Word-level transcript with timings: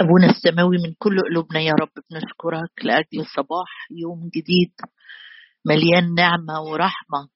أبونا 0.00 0.30
السماوي 0.30 0.76
من 0.78 0.94
كل 0.98 1.20
قلوبنا 1.20 1.60
يا 1.60 1.72
رب 1.80 1.88
بنشكرك 2.10 2.84
لأجل 2.84 3.26
صباح 3.36 3.68
يوم 3.90 4.28
جديد 4.36 4.72
مليان 5.66 6.14
نعمة 6.14 6.60
ورحمة 6.62 7.28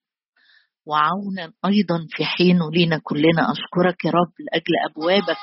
وعونا 0.87 1.53
أيضا 1.67 2.07
في 2.11 2.25
حينه 2.25 2.71
لينا 2.71 3.01
كلنا. 3.05 3.53
أشكرك 3.53 4.05
يا 4.05 4.11
رب 4.11 4.33
لأجل 4.39 4.75
أبوابك 4.91 5.37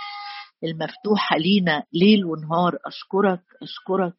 المفتوحة 0.64 1.38
لينا 1.38 1.84
ليل 1.94 2.26
ونهار. 2.26 2.78
أشكرك 2.86 3.44
أشكرك 3.64 4.18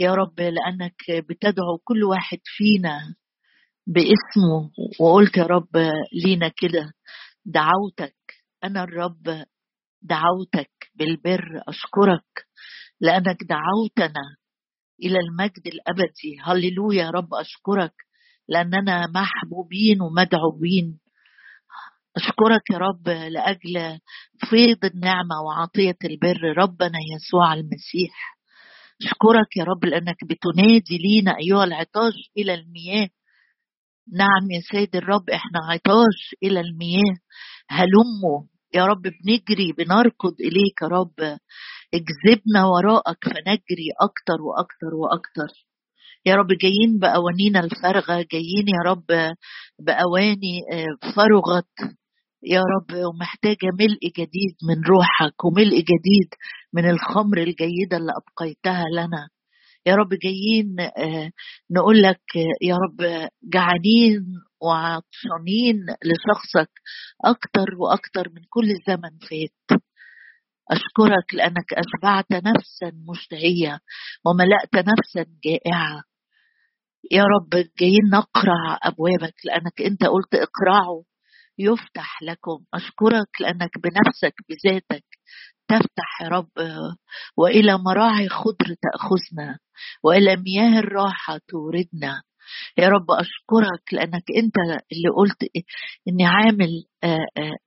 يا 0.00 0.14
رب 0.14 0.40
لأنك 0.40 1.24
بتدعو 1.28 1.78
كل 1.84 2.04
واحد 2.04 2.38
فينا 2.44 3.14
باسمه. 3.86 4.70
وقلت 5.00 5.36
يا 5.36 5.44
رب 5.46 5.76
لينا 6.24 6.48
كده 6.48 6.92
دعوتك. 7.44 8.16
أنا 8.64 8.82
الرب 8.84 9.44
دعوتك 10.04 10.70
بالبر 10.94 11.62
أشكرك 11.68 12.46
لأنك 13.00 13.38
دعوتنا 13.48 14.22
إلى 15.02 15.18
المجد 15.18 15.66
الأبدي. 15.66 16.38
هللويا 16.44 17.04
يا 17.04 17.10
رب 17.10 17.34
أشكرك 17.34 17.92
لأننا 18.48 19.06
محبوبين 19.06 20.00
ومدعوبين 20.02 21.00
أشكرك 22.16 22.70
يا 22.70 22.78
رب 22.78 23.08
لأجل 23.08 23.98
فيض 24.50 24.84
النعمة 24.84 25.34
وعطية 25.46 25.96
البر. 26.04 26.54
ربنا 26.58 26.98
يسوع 27.16 27.54
المسيح. 27.54 28.36
أشكرك 29.02 29.56
يا 29.56 29.64
رب 29.64 29.84
لأنك 29.84 30.16
بتنادي 30.24 30.98
لينا 30.98 31.36
أيها 31.40 31.64
العطاش 31.64 32.14
إلى 32.38 32.54
المياه. 32.54 33.08
نعم 34.12 34.50
يا 34.50 34.60
سيد 34.60 34.96
الرب 34.96 35.30
إحنا 35.30 35.60
عطاش 35.70 36.34
إلى 36.42 36.60
المياه. 36.60 37.16
هلموا 37.68 38.42
يا 38.74 38.86
رب 38.86 39.02
بنجري 39.02 39.72
بنركض 39.78 40.34
إليك 40.40 40.82
يا 40.82 40.88
رب. 40.88 41.14
اجذبنا 41.94 42.64
وراءك 42.66 43.24
فنجري 43.24 43.88
أكتر 44.00 44.42
وأكتر 44.42 44.94
وأكتر. 44.94 45.66
يا 46.26 46.34
رب 46.34 46.46
جايين 46.62 46.98
بأوانينا 46.98 47.60
الفارغة 47.60 48.26
جايين 48.32 48.66
يا 48.68 48.90
رب 48.90 49.04
بأواني 49.78 50.60
آه، 50.72 51.12
فرغت. 51.16 51.94
يا 52.42 52.60
رب 52.60 53.06
ومحتاجة 53.06 53.68
ملء 53.80 54.00
جديد 54.18 54.56
من 54.68 54.84
روحك 54.88 55.44
وملء 55.44 55.76
جديد 55.76 56.30
من 56.72 56.90
الخمر 56.90 57.38
الجيدة 57.38 57.96
اللي 57.96 58.12
أبقيتها 58.22 58.84
لنا. 58.96 59.28
يا 59.86 59.94
رب 59.94 60.08
جايين 60.22 60.76
آه، 60.80 61.30
نقول 61.70 62.02
لك 62.02 62.20
يا 62.62 62.76
رب 62.76 63.28
جعانين 63.52 64.24
وعطشانين 64.64 65.76
لشخصك 66.04 66.70
أكتر 67.24 67.66
وأكتر 67.78 68.28
من 68.28 68.42
كل 68.50 68.68
زمن 68.86 69.18
فات. 69.18 69.80
أشكرك 70.70 71.34
لأنك 71.34 71.72
أشبعت 71.72 72.32
نفسا 72.32 72.92
مشتهية 73.10 73.78
وملأت 74.26 74.74
نفسا 74.74 75.26
جائعة. 75.44 76.02
يا 77.10 77.22
رب 77.22 77.50
جايين 77.78 78.10
نقرع 78.12 78.78
أبوابك 78.82 79.34
لأنك 79.44 79.82
أنت 79.82 80.04
قلت 80.04 80.34
اقرعوا 80.34 81.02
يفتح 81.58 82.22
لكم. 82.22 82.64
أشكرك 82.74 83.40
لأنك 83.40 83.70
بنفسك 83.78 84.34
بذاتك 84.48 85.04
تفتح 85.68 86.22
يا 86.22 86.28
رب. 86.28 86.50
وإلى 87.36 87.78
مراعي 87.78 88.28
خضر 88.28 88.74
تأخذنا 88.82 89.58
وإلى 90.04 90.36
مياه 90.36 90.78
الراحة 90.78 91.40
توردنا. 91.48 92.22
يا 92.78 92.88
رب 92.88 93.10
أشكرك 93.10 93.84
لأنك 93.92 94.24
أنت 94.36 94.56
اللي 94.92 95.08
قلت 95.16 95.42
إني 96.08 96.26
عامل 96.26 96.70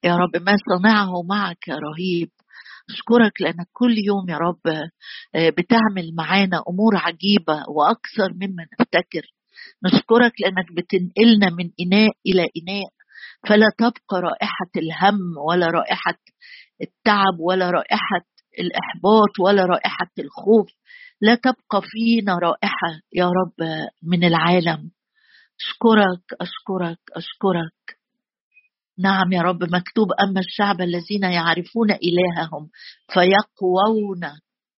يا 0.03 0.16
رب 0.16 0.42
ما 0.42 0.56
صنعه 0.70 1.11
معك 1.30 1.70
رهيب. 1.70 2.30
أشكرك 2.89 3.42
لأنك 3.42 3.67
كل 3.73 3.95
يوم 3.98 4.30
يا 4.30 4.38
رب 4.38 4.61
بتعمل 5.36 6.16
معانا 6.17 6.64
أمور 6.70 6.95
عجيبة 6.95 7.64
وأكثر 7.70 8.33
مما 8.33 8.66
نفتكر. 8.80 9.25
نشكرك 9.86 10.31
لأنك 10.42 10.66
بتنقلنا 10.78 11.50
من 11.50 11.70
إناء 11.81 12.11
إلى 12.25 12.42
إناء. 12.42 12.89
فلا 13.48 13.65
تبقى 13.77 14.21
رائحة 14.21 14.71
الهم 14.77 15.20
ولا 15.48 15.67
رائحة 15.67 16.17
التعب 16.82 17.39
ولا 17.39 17.71
رائحة 17.71 18.21
الإحباط 18.59 19.39
ولا 19.39 19.65
رائحة 19.65 20.11
الخوف. 20.20 20.67
لا 21.22 21.36
تبقى 21.36 21.82
فينا 21.83 22.39
رائحة 22.39 23.02
يا 23.14 23.26
رب 23.26 23.88
من 24.04 24.23
العالم. 24.23 24.92
أشكرك 25.60 26.42
أشكرك 26.42 27.00
أشكرك. 27.16 27.98
نعم 29.00 29.32
يا 29.33 29.42
رب 29.42 29.64
مكتوب 29.64 30.08
أما 30.23 30.39
الشعب 30.39 30.82
الذين 30.82 31.23
يعرفون 31.23 31.92
إلههم 31.92 32.70
فيقوون 33.14 34.22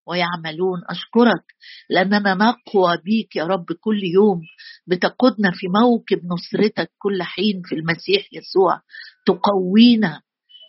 ويعملون. 0.06 0.78
أشكرك 0.90 1.44
لأننا 1.90 2.34
نقوى 2.34 2.96
بيك 3.04 3.36
يا 3.36 3.44
رب 3.44 3.66
كل 3.80 4.04
يوم. 4.04 4.40
بتقودنا 4.86 5.50
في 5.54 5.66
موكب 5.68 6.20
نصرتك 6.26 6.90
كل 6.98 7.22
حين 7.22 7.62
في 7.64 7.74
المسيح 7.74 8.28
يسوع. 8.32 8.80
تقوينا 9.26 10.20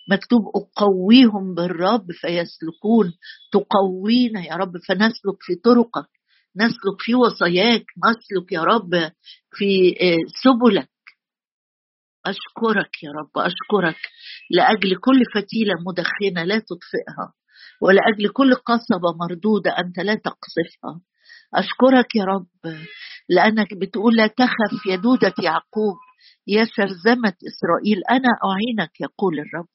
مكتوب 0.10 0.42
أقويهم 0.56 1.54
بالرب 1.56 2.12
فيسلكون. 2.12 3.14
تقوينا 3.52 4.46
يا 4.46 4.56
رب 4.56 4.78
فنسلك 4.88 5.38
في 5.40 5.56
طرقك 5.56 6.10
نسلك 6.58 6.98
في 7.00 7.16
وصاياك 7.16 7.86
نسلك 8.06 8.52
يا 8.52 8.62
رب 8.64 8.92
في 9.52 9.96
آه، 10.02 10.18
سبلك. 10.44 10.90
أشكرك 12.26 13.04
يا 13.04 13.12
رب 13.12 13.38
أشكرك. 13.46 14.00
لأجل 14.52 14.96
كل 14.96 15.20
فتيلة 15.36 15.74
مدخنة 15.88 16.44
لا 16.44 16.60
تطفئها 16.60 17.34
ولأجل 17.82 18.30
كل 18.34 18.56
قصبة 18.56 19.12
مردودة 19.22 19.72
أنت 19.80 20.00
لا 20.00 20.16
تقصفها. 20.16 21.02
أشكرك 21.56 22.16
يا 22.16 22.24
رب 22.26 22.48
لأنك 23.30 23.74
بتقول 23.74 24.16
لا 24.16 24.28
تخف 24.28 24.86
يا 24.90 24.96
دودة 24.96 25.34
يعقوب 25.44 25.96
يا 26.48 26.66
شرذمة 26.66 27.34
إسرائيل 27.50 28.02
أنا 28.12 28.30
أعينك 28.46 29.02
يقول 29.02 29.40
الرب. 29.40 29.68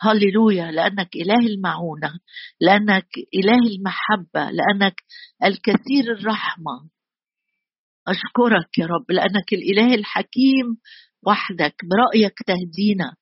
هللويا 0.00 0.70
لأنك 0.70 1.16
إله 1.16 1.46
المعونة 1.46 2.20
لأنك 2.60 3.08
إله 3.34 3.58
المحبة 3.76 4.50
لأنك 4.50 4.94
الكثير 5.44 6.12
الرحمة. 6.12 6.90
أشكرك 8.08 8.78
يا 8.78 8.86
رب 8.86 9.10
لأنك 9.10 9.52
الإله 9.52 9.94
الحكيم 9.94 10.66
وحدك 11.26 11.74
برأيك 11.84 12.38
تهدينا 12.46 13.16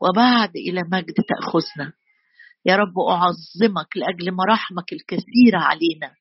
وبعد 0.00 0.50
إلى 0.56 0.80
مجد 0.92 1.14
تأخذنا. 1.14 1.92
يا 2.66 2.76
رب 2.76 2.98
أعظمك 2.98 3.96
لأجل 3.96 4.32
مراحمك 4.32 4.92
الكثيرة 4.92 5.58
علينا 5.58 6.14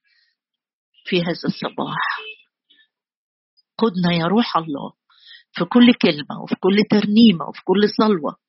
في 1.06 1.22
هذا 1.22 1.46
الصباح. 1.46 2.20
قدنا 3.78 4.14
يا 4.14 4.26
روح 4.26 4.58
الله 4.58 4.94
في 5.52 5.66
كل 5.66 5.94
كلمة 5.94 6.42
وفي 6.44 6.56
كل 6.56 6.78
ترنيمة 6.90 7.46
وفي 7.46 7.62
كل 7.64 7.90
صلوة. 7.98 8.43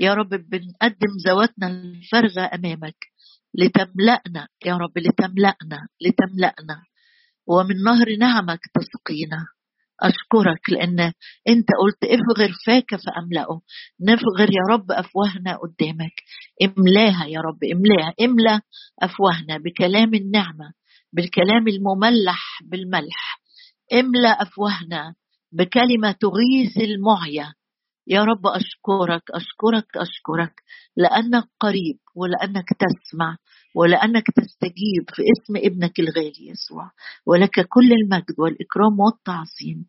يا 0.00 0.14
رب 0.14 0.28
بنقدم 0.28 1.12
ذواتنا 1.26 1.66
الفارغة 1.66 2.50
أمامك. 2.54 2.96
لتملأنا 3.54 4.48
يا 4.66 4.76
رب 4.76 4.98
لتملأنا 4.98 5.88
لتملأنا. 6.00 6.82
ومن 7.46 7.82
نهر 7.84 8.16
نعمك 8.16 8.60
تسقينا. 8.74 9.46
أشكرك 10.02 10.70
لأن 10.70 11.00
أنت 11.48 11.68
قلت 11.82 12.04
افغر 12.04 12.52
فاك 12.66 12.96
فأملأه. 12.96 13.60
نفغر 14.00 14.50
يا 14.50 14.74
رب 14.74 14.92
أفواهنا 14.92 15.56
قدامك. 15.56 16.14
املاها 16.62 17.26
يا 17.26 17.40
رب 17.40 17.64
املاها 17.64 18.14
املأ 18.20 18.60
أفواهنا 19.02 19.58
بكلام 19.58 20.14
النعمة 20.14 20.72
بالكلام 21.12 21.68
المملح 21.68 22.60
بالملح. 22.64 23.40
املأ 23.92 24.42
أفواهنا 24.42 25.14
بكلمة 25.52 26.12
تغيث 26.12 26.76
المعية 26.78 27.52
يا 28.06 28.24
رب 28.24 28.46
أشكرك 28.46 29.22
أشكرك 29.30 29.96
أشكرك 29.96 30.54
لأنك 30.96 31.44
قريب 31.60 31.98
ولأنك 32.16 32.68
تسمع 32.68 33.36
ولأنك 33.76 34.24
تستجيب 34.36 35.04
في 35.14 35.22
اسم 35.32 35.56
ابنك 35.56 36.00
الغالي 36.00 36.48
يسوع. 36.48 36.90
ولك 37.26 37.66
كل 37.68 37.92
المجد 37.92 38.34
والإكرام 38.38 39.00
والتعظيم. 39.00 39.86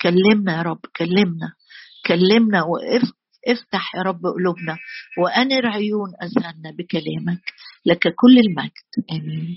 كلمنا 0.00 0.56
يا 0.56 0.62
رب 0.62 0.80
كلمنا 0.96 1.52
كلمنا 2.06 2.62
وافتح 2.62 3.94
يا 3.94 4.02
رب 4.02 4.20
قلوبنا 4.26 4.76
وأنر 5.18 5.66
عيون 5.66 6.08
أذهاننا 6.22 6.70
بكلامك. 6.78 7.42
لك 7.86 8.02
كل 8.14 8.38
المجد. 8.38 9.10
آمين. 9.12 9.56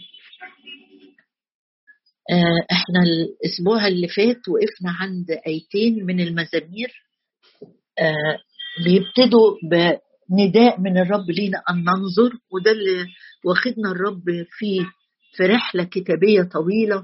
آه، 2.32 2.66
إحنا 2.72 3.00
الأسبوع 3.04 3.88
اللي 3.88 4.08
فات 4.08 4.42
وقفنا 4.50 4.92
عند 5.00 5.32
آيتين 5.48 6.06
من 6.06 6.20
المزامير. 6.20 7.05
بيبتدوا 8.86 9.56
بنداء 10.30 10.82
من 10.82 10.98
الرب 10.98 11.30
لينا 11.30 11.62
أن 11.70 11.76
ننظر 11.76 12.34
وده 12.52 12.72
اللي 12.72 13.06
واخدنا 13.46 13.92
الرب 13.92 14.24
في 14.50 14.86
في 15.36 15.44
رحلة 15.44 15.84
كتابية 15.84 16.44
طويلة 16.44 16.96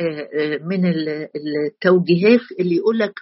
آه، 0.00 0.28
آه، 0.38 0.58
من 0.62 0.86
التوجيهات 0.86 2.40
اللي 2.60 2.76
يقول 2.76 2.98
لك 2.98 3.14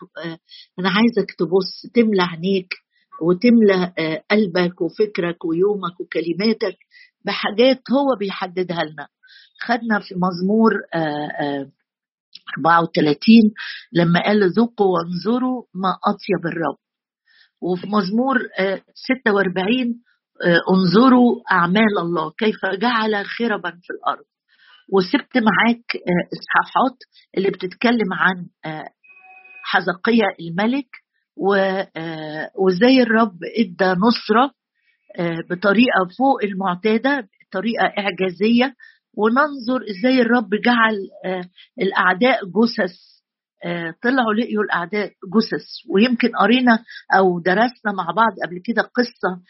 أنا 0.79 0.91
عايزك 0.91 1.35
تبص 1.39 1.87
تملى 1.95 2.23
عينيك 2.23 2.75
وتملى 3.23 3.93
قلبك 4.31 4.81
وفكرك 4.81 5.45
ويومك 5.45 6.01
وكلماتك 6.01 6.77
بحاجات 7.25 7.83
هو 7.91 8.17
بيحددها 8.19 8.85
لنا. 8.85 9.09
خدنا 9.61 9.99
في 10.01 10.15
مزمور 10.15 10.73
34 12.59 13.53
لما 13.93 14.21
قال 14.23 14.51
ذوقوا 14.53 14.87
وانظروا 14.99 15.65
ما 15.75 15.91
أطيب 16.05 16.47
الرب. 16.47 16.82
وفي 17.63 17.87
مزمور 17.87 18.39
46 18.95 19.95
انظروا 20.75 21.41
أعمال 21.53 21.99
الله 21.99 22.31
كيف 22.39 22.67
جعل 22.67 23.27
خربا 23.27 23.71
في 23.71 23.91
الأرض. 23.91 24.25
وسبت 24.93 25.37
معاك 25.37 25.85
إصحاحات 26.33 26.99
اللي 27.37 27.51
بتتكلم 27.51 28.13
عن 28.13 28.47
حزقية 29.65 30.25
الملك 30.41 30.89
وإزاي 32.57 33.03
الرب 33.03 33.39
إدى 33.59 34.01
نصرة 34.01 34.51
بطريقة 35.51 36.01
فوق 36.19 36.45
المعتادة 36.45 37.29
بطريقة 37.51 37.85
إعجازية. 37.99 38.75
وننظر 39.17 39.85
إزاي 39.91 40.21
الرب 40.21 40.51
جعل 40.65 40.97
الأعداء 41.81 42.41
جثث 42.45 42.97
طلعوا 44.03 44.35
لقيوا 44.35 44.63
الأعداء 44.63 45.07
جثث. 45.09 45.67
ويمكن 45.91 46.29
قرينا 46.37 46.79
أو 47.17 47.41
درسنا 47.41 47.93
مع 47.97 48.11
بعض 48.17 48.33
قبل 48.47 48.61
كده 48.65 48.83
قصة 48.83 49.41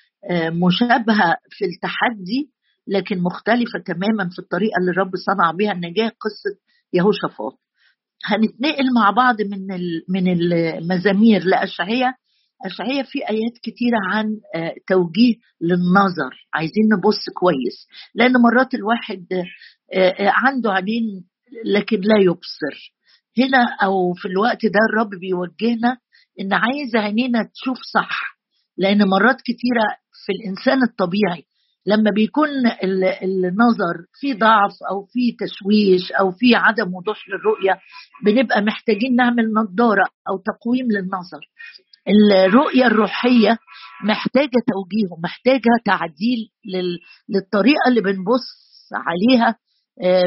مشابهة 0.67 1.37
في 1.51 1.65
التحدي 1.65 2.51
لكن 2.89 3.19
مختلفة 3.23 3.79
تماما 3.87 4.29
في 4.33 4.39
الطريقة 4.39 4.79
اللي 4.81 4.91
الرب 4.91 5.11
صنع 5.17 5.51
بها 5.51 5.73
النجاة 5.73 6.09
قصة 6.09 6.59
يهوشافاط. 6.93 7.59
هنتنقل 8.25 8.95
مع 8.95 9.11
بعض 9.11 9.43
من 9.43 9.67
من 10.09 10.29
المزامير 10.33 11.45
لأشعية. 11.45 12.15
أشعية 12.67 13.03
في 13.03 13.19
آيات 13.31 13.53
كتيرة 13.63 13.99
عن 14.11 14.27
توجيه 14.89 15.35
للنظر. 15.61 16.47
عايزين 16.55 16.85
نبص 16.99 17.25
كويس. 17.35 17.87
لأن 18.15 18.33
مرات 18.33 18.75
الواحد 18.75 19.27
عنده 20.21 20.73
عينين 20.73 21.25
لكن 21.65 22.01
لا 22.01 22.19
يبصر. 22.21 22.93
هنا 23.39 23.77
أو 23.85 24.13
في 24.13 24.29
الوقت 24.29 24.67
ده 24.67 24.79
الرب 24.91 25.11
بيوجهنا 25.21 25.97
إن 26.41 26.53
عايز 26.53 26.97
عينينا 26.97 27.39
تشوف 27.55 27.79
صح 27.95 28.39
لأن 28.79 29.09
مرات 29.09 29.37
كتيرة 29.41 29.87
في 30.27 30.33
الإنسان 30.33 30.83
الطبيعي 30.83 31.45
لما 31.87 32.11
بيكون 32.11 32.49
النظر 33.45 33.97
في 34.21 34.35
ضعف 34.35 34.73
أو 34.91 35.05
في 35.13 35.37
تشويش 35.41 36.13
أو 36.13 36.31
في 36.33 36.55
عدم 36.55 36.95
وضوح 36.95 37.19
للرؤية 37.29 37.79
بنبقى 38.25 38.63
محتاجين 38.63 39.17
نعمل 39.17 39.53
نظارة 39.53 40.05
أو 40.29 40.39
تقويم 40.39 40.87
للنظر. 40.91 41.41
الرؤية 42.09 42.87
الروحية 42.87 43.59
محتاجة 44.05 44.51
توجيه 44.73 45.17
محتاجه 45.25 45.71
تعديل 45.85 46.39
للطريقة 47.29 47.89
اللي 47.89 48.01
بنبص 48.01 48.49
عليها 48.95 49.57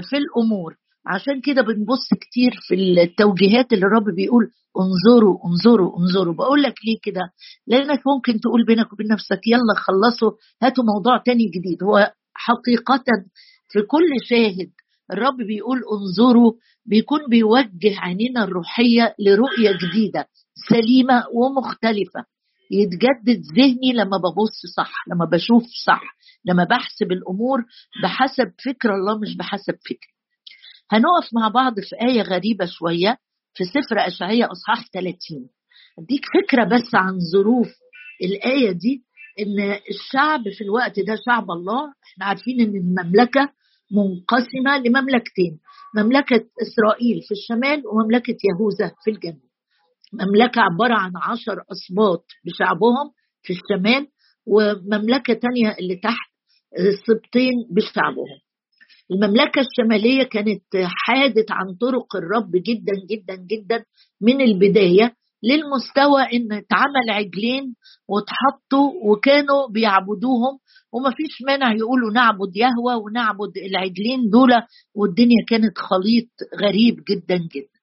في 0.10 0.18
الأمور. 0.18 0.76
عشان 1.08 1.42
كده 1.42 1.62
بنبص 1.62 2.10
كتير 2.22 2.52
في 2.68 2.76
التوجيهات 2.76 3.74
اللي 3.74 3.86
الرب 3.86 4.16
بيقول 4.16 4.50
انظروا 4.80 5.38
انظروا 5.46 6.00
انظروا. 6.00 6.34
بقول 6.34 6.62
لك 6.64 6.74
ليه 6.86 6.98
كده؟ 7.04 7.22
لأنك 7.68 8.02
ممكن 8.08 8.40
تقول 8.40 8.66
بينك 8.66 8.94
وبين 8.94 9.08
نفسك 9.08 9.40
يلا 9.48 9.74
خلصوا 9.76 10.32
هاتوا 10.62 10.84
موضوع 10.84 11.18
تاني 11.26 11.46
جديد. 11.46 11.84
هو 11.84 12.14
حقيقة 12.34 13.04
في 13.70 13.82
كل 13.82 14.08
شاهد 14.30 14.72
الرب 15.12 15.38
بيقول 15.38 15.82
انظروا 15.94 16.54
بيكون 16.86 17.20
بيوجه 17.30 18.00
عينينا 18.00 18.44
الروحية 18.44 19.16
لرؤية 19.20 19.72
جديدة 19.84 20.28
سليمة 20.70 21.24
ومختلفة. 21.34 22.26
يتجدد 22.72 23.42
ذهني 23.58 23.94
لما 23.94 24.18
ببص 24.18 24.62
صح 24.76 24.92
لما 25.08 25.26
بشوف 25.26 25.64
صح 25.86 26.02
لما 26.46 26.64
بحسب 26.64 27.12
الأمور 27.12 27.64
بحسب 28.04 28.52
فكر 28.66 28.96
الله 28.96 29.20
مش 29.20 29.38
بحسب 29.38 29.74
فكر. 29.74 30.15
هنقف 30.92 31.34
مع 31.34 31.48
بعض 31.48 31.74
في 31.80 31.96
آية 32.10 32.22
غريبة 32.22 32.66
شوية 32.66 33.18
في 33.54 33.64
سفر 33.64 34.08
أشعية 34.08 34.52
أصحاح 34.52 34.88
30 34.94 35.16
أديك 36.00 36.22
فكرة 36.42 36.64
بس 36.64 36.96
عن 36.96 37.20
ظروف 37.34 37.68
الآية 38.24 38.72
دي 38.72 39.04
إن 39.40 39.80
الشعب 39.90 40.42
في 40.58 40.64
الوقت 40.64 41.00
ده 41.00 41.16
شعب 41.26 41.52
الله 41.52 41.82
إحنا 42.04 42.26
عارفين 42.26 42.62
إن 42.62 42.76
المملكة 42.76 43.50
منقسمة 43.92 44.78
لمملكتين 44.86 45.60
مملكة 45.96 46.46
إسرائيل 46.62 47.22
في 47.28 47.32
الشمال 47.32 47.84
ومملكة 47.88 48.36
يهوذا 48.50 48.92
في 49.04 49.12
الجنوب. 49.12 49.50
مملكة 50.14 50.62
عبارة 50.62 50.94
عن 50.94 51.12
عشر 51.16 51.64
أسباط 51.72 52.26
بشعبهم 52.46 53.12
في 53.44 53.54
الشمال 53.54 54.08
ومملكة 54.48 55.34
تانية 55.34 55.76
اللي 55.80 55.96
تحت 55.96 56.32
سبطين 57.08 57.54
بشعبهم. 57.72 58.40
المملكة 59.12 59.62
الشمالية 59.62 60.24
كانت 60.24 60.64
حادت 61.06 61.52
عن 61.52 61.76
طرق 61.82 62.16
الرب 62.16 62.52
جدا 62.52 62.94
جدا 63.10 63.36
جدا 63.36 63.84
من 64.22 64.42
البداية 64.42 65.14
للمستوى 65.44 66.22
إن 66.34 66.54
اتعمل 66.54 67.10
عجلين 67.10 67.76
واتحطوا 68.10 68.92
وكانوا 69.12 69.68
بيعبدوهم. 69.70 70.60
وما 70.94 71.10
فيش 71.10 71.42
مانع 71.48 71.74
يقولوا 71.74 72.12
نعبد 72.14 72.52
يهوى 72.56 72.96
ونعبد 73.04 73.58
العجلين 73.58 74.30
دول 74.30 74.50
والدنيا 74.96 75.46
كانت 75.50 75.78
خليط 75.78 76.30
غريب 76.62 76.96
جدا 77.10 77.38
جدا. 77.38 77.80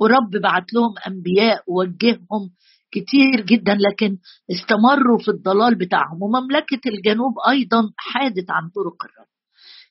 ورب 0.00 0.30
بعت 0.42 0.72
لهم 0.74 0.94
أنبياء 1.06 1.62
ووجههم 1.68 2.50
كتير 2.92 3.40
جدا 3.46 3.74
لكن 3.80 4.18
استمروا 4.50 5.18
في 5.18 5.30
الضلال 5.30 5.74
بتاعهم. 5.78 6.22
ومملكة 6.22 6.80
الجنوب 6.86 7.34
أيضا 7.48 7.92
حادت 7.96 8.50
عن 8.50 8.68
طرق 8.68 9.04
الرب. 9.04 9.31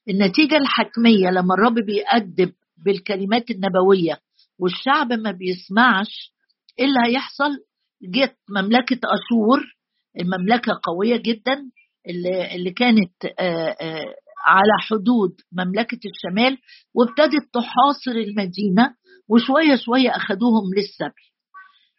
النتيجة 0.09 0.57
الحتمية 0.57 1.30
لما 1.30 1.53
الرب 1.57 1.75
بيأدب 1.86 2.53
بالكلمات 2.86 3.51
النبوية 3.51 4.19
والشعب 4.59 5.13
ما 5.13 5.31
بيسمعش 5.31 6.33
إيه 6.80 6.86
اللي 6.86 7.00
هيحصل؟ 7.06 7.51
جت 8.03 8.36
مملكة 8.50 9.00
أشور 9.06 9.59
المملكة 10.19 10.71
قوية 10.83 11.18
جدا 11.18 11.53
اللي, 12.09 12.56
اللي 12.56 12.71
كانت 12.71 13.12
على 14.45 14.71
حدود 14.89 15.36
مملكة 15.51 16.00
الشمال 16.06 16.57
وابتدت 16.95 17.53
تحاصر 17.53 18.12
المدينة 18.12 18.95
وشوية 19.30 19.75
شوية 19.75 20.09
أخذوهم 20.09 20.74
للسبي. 20.77 21.31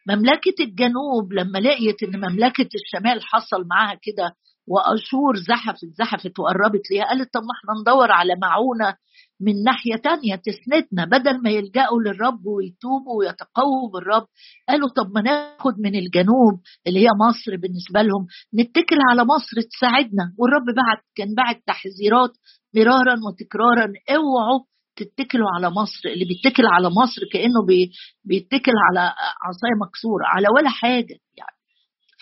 مملكة 0.08 0.54
الجنوب 0.64 1.32
لما 1.32 1.58
لقيت 1.58 2.02
إن 2.02 2.16
مملكة 2.20 2.69
الشمال 2.75 3.22
حصل 3.22 3.66
معاها 3.70 3.99
كده 4.02 4.34
وأشور 4.69 5.37
زحفت 5.49 5.85
زحفت 5.99 6.38
وقربت 6.38 6.91
ليها. 6.91 7.05
قالت 7.05 7.32
طب 7.35 7.41
ما 7.41 7.53
إحنا 7.59 7.81
ندور 7.81 8.12
على 8.12 8.35
معونة 8.43 8.94
من 9.41 9.62
ناحية 9.64 9.97
تانية 9.97 10.37
تسندنا. 10.37 11.04
بدل 11.04 11.42
ما 11.42 11.50
يلجأوا 11.50 12.00
للرب 12.02 12.47
ويتوبوا 12.47 13.19
ويتقووا 13.19 13.90
بالرب 13.92 14.26
قالوا 14.69 14.88
طب 14.88 15.11
ما 15.14 15.21
ناخد 15.23 15.75
من 15.78 15.95
الجنوب 15.95 16.61
اللي 16.87 17.00
هي 17.00 17.09
مصر 17.28 17.57
بالنسبة 17.57 18.02
لهم 18.02 18.26
نتكل 18.61 18.99
على 19.11 19.25
مصر 19.25 19.61
تساعدنا. 19.73 20.35
والرب 20.38 20.66
بعت 20.76 21.04
كان 21.14 21.35
بعت 21.35 21.62
تحذيرات 21.66 22.31
مرارا 22.76 23.16
وتكرارا. 23.26 23.92
اوعوا 24.11 24.61
تتكلوا 24.97 25.49
على 25.57 25.71
مصر. 25.71 26.09
اللي 26.14 26.25
بيتكل 26.25 26.66
على 26.66 26.88
مصر 26.88 27.23
كأنه 27.33 27.66
بي 27.66 27.90
بيتكل 28.25 28.73
على 28.88 29.00
عصاية 29.45 29.76
مكسورة 29.87 30.25
على 30.26 30.47
ولا 30.57 30.71
حاجة 30.71 31.16
يعني. 31.38 31.57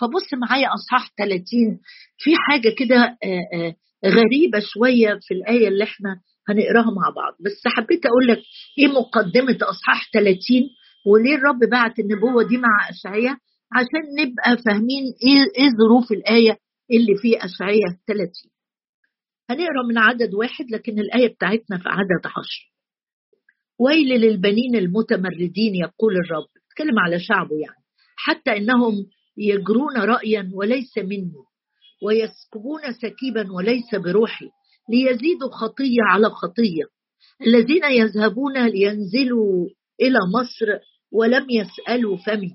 فبص 0.01 0.35
معايا 0.49 0.69
أصحاح 0.75 1.13
30 1.19 1.45
في 2.19 2.31
حاجة 2.37 2.75
كده 2.79 3.19
غريبة 4.07 4.59
شوية 4.61 5.19
في 5.23 5.35
الآية 5.35 5.69
اللي 5.69 5.85
إحنا 5.85 6.21
هنقراها 6.49 6.91
مع 6.95 7.11
بعض. 7.17 7.33
بس 7.41 7.63
حبيت 7.67 8.07
أقول 8.07 8.27
لك 8.27 8.39
إيه 8.79 8.87
مقدمة 8.87 9.59
أصحاح 9.63 10.11
30 10.13 10.37
وليه 11.07 11.35
الرب 11.35 11.59
بعت 11.71 11.99
النبوة 11.99 12.49
دي 12.49 12.57
مع 12.57 12.89
اشعياء 12.91 13.37
عشان 13.73 14.03
نبقى 14.21 14.63
فاهمين 14.63 15.05
إيه 15.27 15.43
إيه 15.65 15.71
ظروف 15.71 16.13
الآية 16.13 16.59
اللي 16.91 17.17
في 17.23 17.45
اشعياء 17.45 17.91
30 18.07 18.27
هنقرأ 19.51 19.83
من 19.89 19.99
عدد 19.99 20.35
واحد 20.35 20.65
لكن 20.71 20.99
الآية 20.99 21.29
بتاعتنا 21.35 21.79
في 21.79 21.89
عدد 21.89 22.27
عشر. 22.27 22.71
ويل 23.79 24.09
للبنين 24.21 24.77
المتمردين 24.77 25.75
يقول 25.75 26.15
الرب. 26.17 26.47
اتكلم 26.71 26.99
على 26.99 27.21
شعبه 27.21 27.57
يعني. 27.57 27.85
حتى 28.17 28.57
إنهم 28.57 28.95
يجرون 29.41 29.97
رأيا 29.97 30.51
وليس 30.55 30.99
مني 30.99 31.33
ويسكبون 32.03 32.81
سكيبا 32.93 33.53
وليس 33.53 33.95
بروحي 33.95 34.49
ليزيدوا 34.91 35.51
خطية 35.51 36.03
على 36.03 36.31
خطية. 36.31 36.85
الذين 37.47 37.85
يذهبون 37.85 38.67
لينزلوا 38.67 39.69
إلى 40.01 40.19
مصر 40.35 40.67
ولم 41.13 41.47
يسألوا 41.51 42.17
فمي 42.17 42.51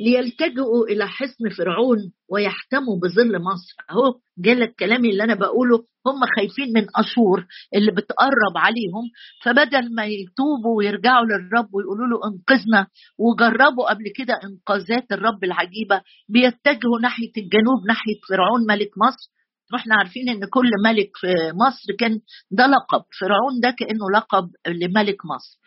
ليلتجئوا 0.00 0.86
إلى 0.88 1.06
حصن 1.08 1.48
فرعون 1.58 2.12
ويحتموا 2.30 2.96
بظل 3.02 3.42
مصر. 3.42 3.74
أهو 3.90 4.20
جالك 4.38 4.74
كلامي 4.74 5.10
اللي 5.10 5.24
أنا 5.24 5.34
بقوله. 5.34 5.78
هم 6.06 6.20
خايفين 6.36 6.72
من 6.74 6.86
أشور 6.96 7.46
اللي 7.74 7.92
بتقرب 7.92 8.54
عليهم. 8.56 9.04
فبدل 9.44 9.94
ما 9.94 10.04
يتوبوا 10.06 10.76
ويرجعوا 10.78 11.24
للرب 11.24 11.68
ويقولوا 11.74 12.06
له 12.06 12.20
انقذنا 12.28 12.86
وجربوا 13.18 13.90
قبل 13.90 14.04
كده 14.16 14.34
إنقاذات 14.44 15.12
الرب 15.12 15.44
العجيبة 15.44 16.02
بيتجهوا 16.28 17.00
ناحية 17.02 17.32
الجنوب 17.36 17.86
ناحية 17.88 18.18
فرعون 18.28 18.60
ملك 18.68 18.90
مصر. 18.98 19.39
وإحنا 19.72 19.94
عارفين 19.98 20.28
إن 20.28 20.40
كل 20.44 20.70
ملك 20.84 21.10
في 21.14 21.28
مصر 21.54 21.96
كان 21.98 22.20
ده 22.50 22.66
لقب. 22.66 23.04
فرعون 23.20 23.60
ده 23.62 23.70
كأنه 23.70 24.10
لقب 24.16 24.50
لملك 24.66 25.16
مصر. 25.26 25.58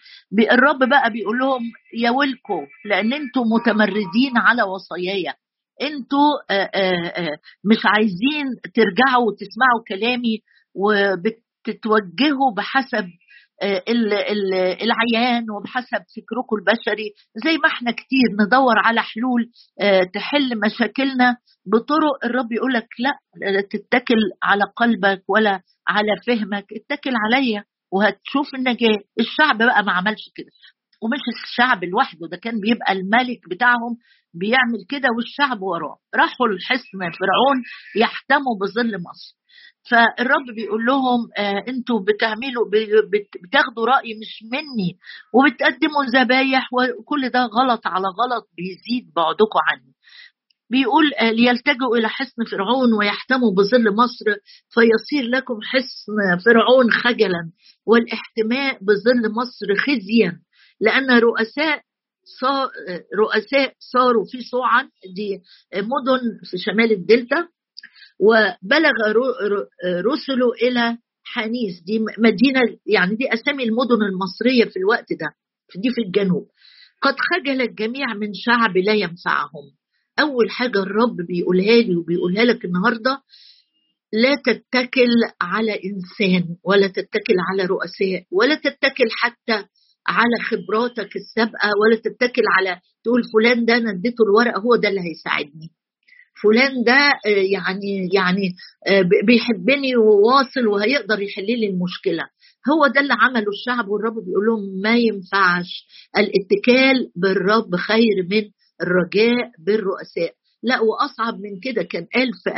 الرب 0.52 0.90
بقى 0.90 1.12
بيقول 1.12 1.38
لهم 1.40 1.62
يا 1.98 2.10
ويلكم 2.10 2.68
لأن 2.86 3.14
أنتم 3.14 3.42
متمردين 3.42 4.38
على 4.38 4.64
وصاياي. 4.64 5.34
أنتوا 5.82 6.30
مش 7.72 7.82
عايزين 7.86 8.46
ترجعوا 8.76 9.26
وتسمعوا 9.28 9.84
كلامي 9.88 10.40
وبتتوجهوا 10.76 12.54
بحسب 12.58 13.08
العيان 14.82 15.46
وبحسب 15.52 16.04
فكركم 16.16 16.56
البشري 16.56 17.14
زي 17.46 17.58
ما 17.58 17.68
إحنا 17.68 17.92
كتير 17.92 18.28
ندور 18.48 18.76
على 18.78 19.02
حلول 19.02 19.50
تحل 20.14 20.60
مشاكلنا 20.60 21.38
بطرق 21.66 22.26
الرب 22.26 22.52
يقول 22.52 22.74
لك 22.74 22.88
لا 23.00 23.12
تتكل 23.62 24.22
على 24.44 24.64
قلبك 24.76 25.24
ولا 25.28 25.62
على 25.88 26.12
فهمك 26.28 26.66
اتكل 26.74 27.12
عليا 27.16 27.64
وهتشوف 27.92 28.56
النجاة 28.56 29.00
الشعب 29.20 29.58
بقى 29.58 29.84
ما 29.84 29.92
عملش 29.92 30.30
كده. 30.36 30.50
ومش 31.02 31.20
الشعب 31.44 31.84
لوحده 31.84 32.28
ده 32.32 32.38
كان 32.38 32.60
بيبقى 32.60 32.94
الملك 32.94 33.40
بتاعهم 33.50 33.98
بيعمل 34.34 34.86
كده 34.90 35.10
والشعب 35.18 35.62
وراه. 35.62 35.98
راحوا 36.16 36.48
الحصن 36.48 37.00
فرعون 37.20 37.58
يحتموا 37.96 38.56
بظل 38.62 38.92
مصر. 38.98 39.44
فالرب 39.90 40.46
بيقول 40.56 40.86
لهم 40.86 41.20
آه 41.38 41.64
أنتوا 41.68 42.00
بتعملوا 42.00 42.66
بتاخدوا 43.44 43.86
رأي 43.86 44.14
مش 44.22 44.44
مني 44.52 44.98
وبتقدموا 45.34 46.04
ذبايح 46.16 46.70
وكل 46.74 47.30
ده 47.30 47.40
غلط 47.40 47.88
على 47.88 48.08
غلط 48.08 48.50
بيزيد 48.58 49.14
بعدكم 49.16 49.60
عني. 49.72 49.94
بيقول 50.70 51.14
آه 51.14 51.32
ليلتجوا 51.32 51.98
إلى 51.98 52.10
حصن 52.10 52.44
فرعون 52.52 52.94
ويحتموا 53.00 53.52
بظل 53.52 53.96
مصر 53.96 54.26
فيصير 54.74 55.30
لكم 55.30 55.54
حصن 55.64 56.44
فرعون 56.46 56.92
خجلا 56.92 57.52
والاحتماء 57.88 58.74
بظل 58.84 59.32
مصر 59.40 59.68
خزيا 59.86 60.40
لأن 60.82 61.20
رؤساء 61.20 61.82
رؤساء 63.20 63.74
صاروا 63.80 64.26
في 64.32 64.42
صوعا 64.42 64.84
دي 65.16 65.42
مدن 65.76 66.22
في 66.44 66.58
شمال 66.58 66.92
الدلتا 66.92 67.48
وبلغ 68.20 68.92
رسله 69.86 70.52
إلى 70.62 70.98
حنيس. 71.24 71.84
دي 71.86 72.00
مدينة 72.20 72.62
يعني 72.86 73.16
دي 73.16 73.34
أسامي 73.34 73.64
المدن 73.64 74.02
المصرية 74.12 74.66
في 74.66 74.78
الوقت 74.80 75.14
ده 75.14 75.28
دي 75.82 75.90
في 75.90 76.02
الجنوب. 76.02 76.48
قد 77.02 77.16
خجل 77.20 77.62
الجميع 77.62 78.14
من 78.14 78.34
شعب 78.34 78.78
لا 78.78 78.94
ينفعهم. 78.94 79.66
أول 80.20 80.50
حاجة 80.50 80.80
الرب 80.84 81.16
بيقولها 81.28 81.82
لي 81.82 81.96
وبيقولها 81.96 82.44
لك 82.46 82.66
النهارده 82.66 83.22
لا 84.14 84.36
تتكل 84.46 85.10
على 85.42 85.72
إنسان 85.74 86.56
ولا 86.64 86.88
تتكل 86.88 87.36
على 87.52 87.66
رؤساء 87.66 88.24
ولا 88.32 88.56
تتكل 88.56 89.08
حتى 89.12 89.66
على 90.08 90.38
خبراتك 90.50 91.16
السابقة 91.16 91.70
ولا 91.82 91.96
تتكل 91.96 92.44
على 92.58 92.80
تقول 93.04 93.22
فلان 93.34 93.66
ده 93.66 93.78
أنا 93.78 93.92
اديته 93.92 94.24
الورقة 94.24 94.60
هو 94.60 94.76
ده 94.76 94.90
اللي 94.90 95.02
هيساعدني. 95.02 95.70
فلان 96.44 96.84
ده 96.84 97.12
يعني 97.52 98.10
يعني 98.14 98.56
بيحبني 99.28 99.96
وواصل 99.96 100.68
وهيقدر 100.68 101.22
يحل 101.22 101.46
لي 101.46 101.68
المشكلة. 101.68 102.24
هو 102.72 102.88
ده 102.88 103.02
اللي 103.02 103.14
عمله 103.14 103.46
الشعب 103.50 103.88
والرب 103.88 104.14
بيقول 104.14 104.46
لهم 104.46 104.82
ما 104.84 104.96
ينفعش 104.96 105.88
الاتكال 106.18 107.12
بالرب 107.16 107.76
خير 107.76 108.28
من 108.32 108.44
الرجاء 108.82 109.52
بالرؤساء. 109.66 110.34
لا 110.64 110.80
وأصعب 110.80 111.34
من 111.40 111.60
كده 111.64 111.84
كان 111.84 112.06
قال 112.16 112.28
في 112.44 112.50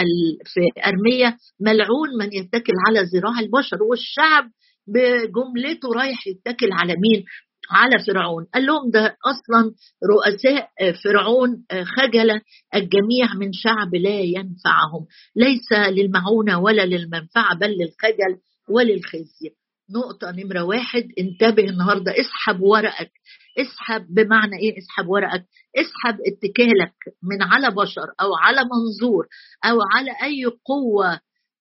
في 0.53 0.61
أرمية 0.87 1.37
ملعون 1.59 2.09
من 2.19 2.33
يتكل 2.33 2.73
على 2.87 2.99
ذراع 3.13 3.39
البشر. 3.39 3.77
والشعب 3.89 4.43
بجملته 4.87 5.89
رايح 5.95 6.27
يتكل 6.27 6.69
على 6.71 6.93
مين؟ 6.93 7.25
على 7.71 8.05
فرعون. 8.07 8.45
قال 8.53 8.65
لهم 8.65 8.91
ده 8.91 9.17
أصلا 9.25 9.71
رؤساء 10.09 10.69
فرعون 11.03 11.65
خجل 11.71 12.41
الجميع 12.75 13.33
من 13.39 13.53
شعب 13.53 13.95
لا 13.95 14.19
ينفعهم. 14.19 15.05
ليس 15.35 15.71
للمعونة 15.89 16.59
ولا 16.59 16.85
للمنفعة 16.85 17.55
بل 17.55 17.69
للخجل 17.69 18.37
وللخزي. 18.69 19.49
نقطة 19.95 20.31
نمرة 20.31 20.63
واحد. 20.63 21.03
انتبه 21.19 21.63
النهاردة 21.63 22.11
اسحب 22.11 22.61
ورقك. 22.61 23.11
اسحب 23.57 24.05
بمعنى 24.09 24.55
إيه؟ 24.55 24.77
اسحب 24.77 25.07
ورقك. 25.07 25.45
اسحب 25.75 26.19
اتكالك 26.27 26.93
من 27.23 27.43
على 27.43 27.75
بشر 27.75 28.07
أو 28.21 28.35
على 28.35 28.57
منظور 28.57 29.27
أو 29.65 29.77
على 29.95 30.11
أي 30.23 30.45
قوة 30.45 31.19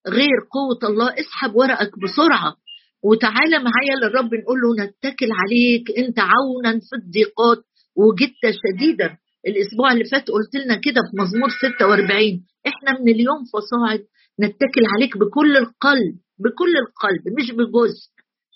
غير 0.09 0.39
قوة 0.53 0.91
الله. 0.91 1.15
اسحب 1.21 1.55
ورقك 1.55 1.91
بسرعة. 2.05 2.57
وتعالى 3.05 3.57
معايا 3.59 3.95
للرب 4.03 4.35
نقول 4.35 4.59
له 4.63 4.85
نتكل 4.85 5.29
عليك 5.43 5.85
انت 5.99 6.19
عونا 6.21 6.73
في 6.87 6.97
الضيقات 6.97 7.59
وجدت 7.97 8.45
شديدا. 8.65 9.17
الأسبوع 9.49 9.93
اللي 9.93 10.05
فات 10.05 10.31
قلت 10.31 10.55
لنا 10.65 10.75
كده 10.75 11.01
في 11.11 11.13
مزمور 11.23 11.49
46 11.51 12.45
إحنا 12.67 13.01
من 13.01 13.09
اليوم 13.15 13.41
فصاعد 13.53 14.01
نتكل 14.41 14.85
عليك 14.97 15.17
بكل 15.19 15.57
القلب 15.57 16.15
بكل 16.39 16.73
القلب 16.85 17.23
مش 17.39 17.51
بجزء 17.51 18.09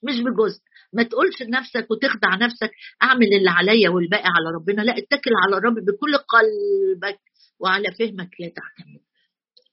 مش 0.08 0.20
بجزء. 0.20 0.60
ما 0.92 1.02
تقولش 1.02 1.42
لنفسك 1.42 1.90
وتخدع 1.90 2.34
نفسك 2.46 2.70
أعمل 3.02 3.26
اللي 3.38 3.50
عليا 3.50 3.88
والباقي 3.90 4.24
على 4.36 4.48
ربنا 4.60 4.82
لا 4.82 4.92
اتكل 4.98 5.30
على 5.46 5.56
الرب 5.58 5.74
بكل 5.74 6.12
قلبك 6.16 7.18
وعلى 7.60 7.88
فهمك 7.98 8.30
لا 8.40 8.48
تعتمد 8.58 9.00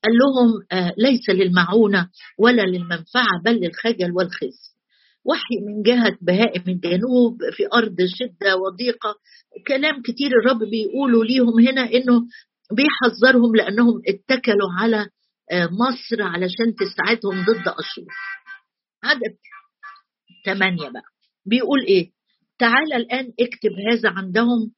قال 0.06 0.14
لهم 0.18 0.52
آه 0.72 0.94
ليس 0.98 1.30
للمعونة 1.30 2.10
ولا 2.40 2.62
للمنفعة 2.62 3.42
بل 3.46 3.52
للخجل 3.56 4.12
والخزي. 4.12 4.76
وحي 5.26 5.56
من 5.68 5.82
جهة 5.84 6.18
بهائم 6.22 6.64
الجنوب 6.68 7.38
في 7.54 7.64
أرض 7.74 7.96
شدة 8.20 8.56
وضيقة. 8.58 9.16
كلام 9.68 10.02
كتير 10.02 10.32
الرب 10.42 10.60
بيقولوا 10.70 11.26
ليهم 11.26 11.60
هنا 11.68 11.82
إنه 11.82 12.22
بيحذرهم 12.72 13.56
لأنهم 13.56 14.02
اتكلوا 14.08 14.70
على 14.80 15.08
آه 15.52 15.66
مصر 15.72 16.22
علشان 16.22 16.76
تساعدهم 16.80 17.46
ضد 17.46 17.68
أشور. 17.68 18.14
عدد 19.04 19.36
ثمانية 20.46 20.90
بقى. 20.90 21.04
بيقول 21.46 21.82
إيه؟ 21.88 22.12
تعالى 22.60 22.96
الآن 22.96 23.26
اكتب 23.40 23.72
هذا 23.92 24.10
عندهم 24.10 24.72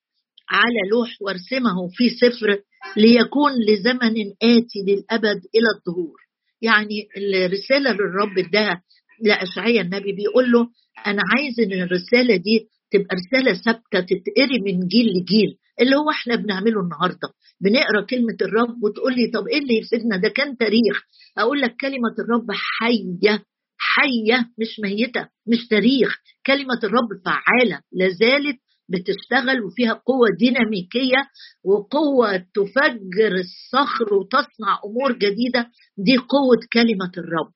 على 0.49 0.89
لوح 0.91 1.09
وارسمه 1.21 1.87
في 1.93 2.09
سفر 2.09 2.59
ليكون 2.97 3.51
لزمن 3.69 4.15
آتي 4.43 4.79
للأبد 4.87 5.41
إلى 5.55 5.67
الظهور. 5.75 6.17
يعني 6.61 7.07
الرسالة 7.17 7.91
للرب 7.91 8.37
اداها 8.37 8.81
لأشعيا 9.23 9.81
النبي 9.81 10.11
بيقول 10.13 10.51
له 10.51 10.67
أنا 11.07 11.21
عايز 11.37 11.59
إن 11.59 11.81
الرسالة 11.81 12.35
دي 12.35 12.67
تبقى 12.91 13.15
رسالة 13.15 13.53
ثابتة 13.53 13.99
تتقري 13.99 14.59
من 14.65 14.87
جيل 14.87 15.05
لجيل 15.07 15.57
اللي 15.81 15.95
هو 15.95 16.09
إحنا 16.11 16.35
بنعمله 16.35 16.81
النهارده. 16.81 17.27
بنقرأ 17.61 18.05
كلمة 18.09 18.37
الرب 18.41 18.83
وتقول 18.83 19.15
لي 19.15 19.27
طب 19.33 19.47
إيه 19.47 19.59
اللي 19.59 19.77
يفيدنا؟ 19.77 20.17
ده 20.17 20.29
كان 20.29 20.57
تاريخ. 20.57 21.03
أقول 21.37 21.61
لك 21.61 21.75
كلمة 21.81 22.15
الرب 22.19 22.47
حية 22.51 23.43
حية 23.79 24.49
مش 24.59 24.79
ميتة 24.83 25.27
مش 25.47 25.67
تاريخ. 25.67 26.17
كلمة 26.45 26.79
الرب 26.83 27.09
فعالة 27.25 27.81
لازالت 27.91 28.57
بتشتغل 28.89 29.63
وفيها 29.63 29.93
قوة 29.93 30.27
ديناميكية 30.39 31.27
وقوة 31.63 32.37
تفجر 32.37 33.35
الصخر 33.35 34.13
وتصنع 34.13 34.79
أمور 34.85 35.13
جديدة 35.13 35.71
دي 35.97 36.17
قوة 36.17 36.59
كلمة 36.73 37.11
الرب. 37.17 37.51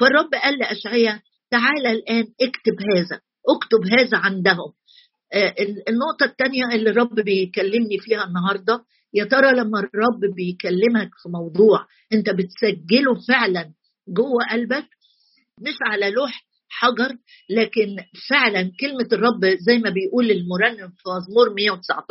فالرب 0.00 0.34
قال 0.42 0.58
لأشعيا 0.58 1.20
تعالى 1.50 1.90
الآن 1.92 2.24
اكتب 2.40 2.76
هذا 2.96 3.20
اكتب 3.48 3.98
هذا 3.98 4.18
عندهم. 4.18 4.72
النقطة 5.88 6.24
الثانية 6.24 6.64
اللي 6.74 6.90
الرب 6.90 7.14
بيكلمني 7.14 7.98
فيها 7.98 8.24
النهاردة 8.24 8.84
يا 9.14 9.24
ترى 9.24 9.52
لما 9.52 9.78
الرب 9.80 10.34
بيكلمك 10.36 11.10
في 11.22 11.28
موضوع 11.28 11.86
انت 12.12 12.30
بتسجله 12.30 13.14
فعلا 13.28 13.72
جوه 14.08 14.44
قلبك 14.50 14.84
مش 15.60 15.76
على 15.86 16.10
لوح 16.10 16.44
حجر 16.72 17.16
لكن 17.50 17.96
فعلا 18.30 18.72
كلمة 18.80 19.08
الرب 19.12 19.44
زي 19.66 19.78
ما 19.78 19.90
بيقول 19.90 20.30
المرنم 20.30 20.88
في 20.88 21.02
مزمور 21.16 21.54
119 21.54 22.04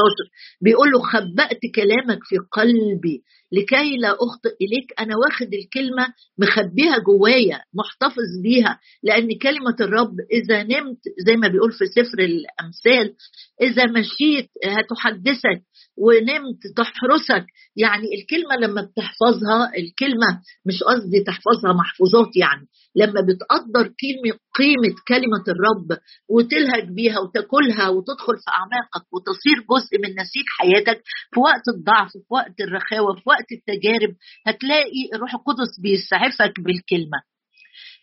بيقول 0.62 0.91
له 0.91 1.00
خبأت 1.01 1.60
كلامك 1.75 2.20
في 2.24 2.36
قلبي 2.51 3.24
لكي 3.51 3.98
لا 3.98 4.12
أخطئ 4.12 4.56
إليك 4.62 4.94
أنا 5.00 5.13
واخد 5.18 5.53
الكلمة 5.53 6.08
مخبيها 6.38 6.98
جوايا 6.98 7.60
محتفظ 7.74 8.30
بيها 8.44 8.80
لأن 9.03 9.27
كلمة 9.41 9.75
الرب 9.82 10.15
إذا 10.32 10.63
نمت 10.63 11.00
زي 11.27 11.36
ما 11.36 11.48
بيقول 11.48 11.72
في 11.72 11.86
سفر 11.86 12.20
الأمثال 12.20 13.15
إذا 13.62 13.86
مشيت 13.86 14.50
هتحدثك 14.65 15.62
ونمت 15.98 16.62
تحرسك. 16.77 17.46
يعني 17.75 18.08
الكلمة 18.18 18.56
لما 18.62 18.82
بتحفظها 18.82 19.72
الكلمة 19.77 20.41
مش 20.65 20.84
قصدي 20.84 21.24
تحفظها 21.24 21.74
محفوظات 21.74 22.38
يعني 22.38 22.68
لما 22.96 23.22
بتقدر 23.22 23.84
كلمة 24.01 24.38
قيمة 24.60 24.96
كلمة 25.08 25.43
الرب 25.48 26.00
وتلهج 26.29 26.89
بيها 26.89 27.20
وتاكلها 27.20 27.89
وتدخل 27.89 28.36
في 28.43 28.51
أعماقك 28.58 29.13
وتصير 29.13 29.58
جزء 29.72 29.93
من 30.03 30.10
نسيج 30.22 30.46
حياتك 30.60 31.01
في 31.34 31.39
وقت 31.39 31.65
الضعف 31.75 32.12
في 32.12 32.25
وقت 32.29 32.62
الرخاوة 32.62 33.15
في 33.15 33.22
وقت 33.25 33.46
التجارب 33.51 34.15
هتلاقي 34.48 35.01
الروح 35.13 35.34
القدس 35.34 35.79
بيسعفك 35.81 36.60
بالكلمة. 36.60 37.20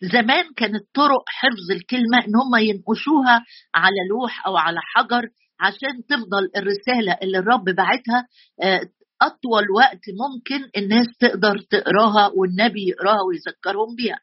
زمان 0.01 0.45
كانت 0.57 0.83
طرق 0.93 1.23
حفظ 1.27 1.71
الكلمة 1.71 2.17
إن 2.27 2.35
هم 2.35 2.55
ينقشوها 2.69 3.45
على 3.75 4.01
لوح 4.09 4.45
أو 4.47 4.57
على 4.57 4.79
حجر 4.83 5.23
عشان 5.59 6.05
تفضل 6.09 6.49
الرسالة 6.57 7.17
اللي 7.21 7.37
الرب 7.37 7.63
بعتها 7.65 8.27
آه، 8.63 8.81
أطول 9.21 9.63
وقت 9.77 10.01
ممكن 10.23 10.69
الناس 10.77 11.07
تقدر 11.19 11.59
تقراها 11.59 12.31
والنبي 12.35 12.87
يقراها 12.87 13.21
ويذكرهم 13.27 13.95
بيها. 13.95 14.19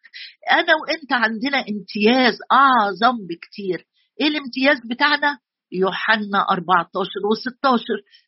أنا 0.53 0.73
وأنت 0.81 1.12
عندنا 1.12 1.59
امتياز 1.59 2.38
أعظم 2.53 3.17
بكتير. 3.29 3.87
إيه 4.21 4.26
الامتياز 4.29 4.76
بتاعنا؟ 4.91 5.38
يوحنا 5.73 6.47
14 6.50 7.09
و16 7.31 7.83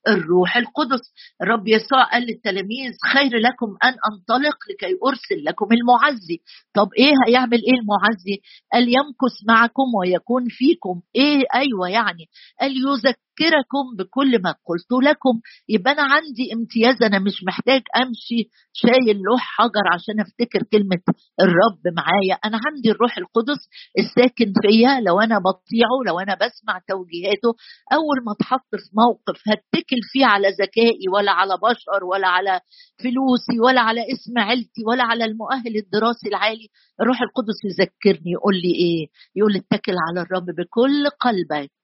الروح 0.08 0.56
القدس. 0.56 1.00
الرب 1.42 1.68
يسوع 1.68 2.04
قال 2.12 2.22
للتلاميذ 2.22 2.92
خير 3.12 3.38
لكم 3.38 3.76
أن 3.84 3.94
أنطلق 4.12 4.56
لكي 4.70 4.94
أرسل 5.06 5.44
لكم 5.44 5.66
المعزي. 5.72 6.38
طب 6.74 6.88
إيه 6.98 7.12
هيعمل 7.26 7.62
إيه 7.62 7.80
المعزي؟ 7.80 8.36
قال 8.72 8.88
يمكث 8.88 9.36
معكم 9.48 9.94
ويكون 10.00 10.44
فيكم. 10.48 11.00
إيه؟ 11.16 11.44
أيوه 11.54 11.88
يعني. 11.88 12.24
قال 12.60 12.72
يذكر 12.76 13.27
أذكركم 13.38 13.96
بكل 13.98 14.42
ما 14.42 14.50
قلت 14.66 14.92
لكم. 15.08 15.40
يبقى 15.68 15.92
أنا 15.92 16.02
عندي 16.02 16.52
امتياز 16.54 17.02
أنا 17.02 17.18
مش 17.18 17.44
محتاج 17.46 17.82
أمشي 17.96 18.50
شايل 18.72 19.16
لوح 19.16 19.40
حجر 19.40 19.84
عشان 19.92 20.20
أفتكر 20.20 20.62
كلمة 20.72 21.02
الرب 21.40 21.94
معايا. 21.96 22.34
أنا 22.44 22.58
عندي 22.66 22.90
الروح 22.90 23.18
القدس 23.18 23.60
الساكن 23.98 24.52
فيا 24.62 25.00
لو 25.00 25.20
أنا 25.20 25.38
بطيعه 25.38 25.96
لو 26.06 26.20
أنا 26.20 26.34
بسمع 26.34 26.80
توجيهاته. 26.88 27.50
أول 27.92 28.16
ما 28.26 28.32
اتحط 28.32 28.70
في 28.82 28.90
موقف 28.96 29.38
هتكل 29.48 30.00
فيه 30.12 30.26
على 30.26 30.48
ذكائي 30.48 31.08
ولا 31.14 31.32
على 31.32 31.54
بشر 31.56 32.04
ولا 32.04 32.28
على 32.28 32.60
فلوسي 33.02 33.60
ولا 33.64 33.80
على 33.80 34.00
اسم 34.12 34.38
عيلتي 34.38 34.82
ولا 34.86 35.04
على 35.04 35.24
المؤهل 35.24 35.76
الدراسي 35.76 36.28
العالي 36.28 36.68
الروح 37.00 37.22
القدس 37.22 37.58
يذكرني 37.64 38.30
يقول 38.32 38.54
لي 38.54 38.72
إيه؟ 38.74 39.06
يقول 39.36 39.56
اتكل 39.56 39.94
على 40.08 40.20
الرب 40.22 40.46
بكل 40.46 41.08
قلبك. 41.20 41.77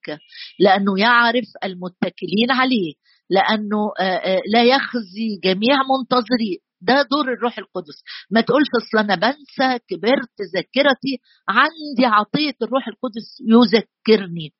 لأنه 0.60 0.98
يعرف 1.00 1.44
المتكلين 1.64 2.50
عليه 2.50 2.92
لأنه 3.30 3.78
لا 4.54 4.64
يخزي 4.64 5.40
جميع 5.44 5.76
منتظريه 5.98 6.58
ده 6.80 7.02
دور 7.02 7.32
الروح 7.32 7.58
القدس. 7.58 8.02
ما 8.30 8.40
تقولش 8.40 8.66
أصل 8.82 8.98
أنا 8.98 9.14
بنسى 9.14 9.78
كبرت 9.88 10.36
ذاكرتي 10.54 11.18
عندي 11.48 12.04
عطية 12.06 12.54
الروح 12.62 12.88
القدس 12.88 13.38
يذكرني. 13.48 14.52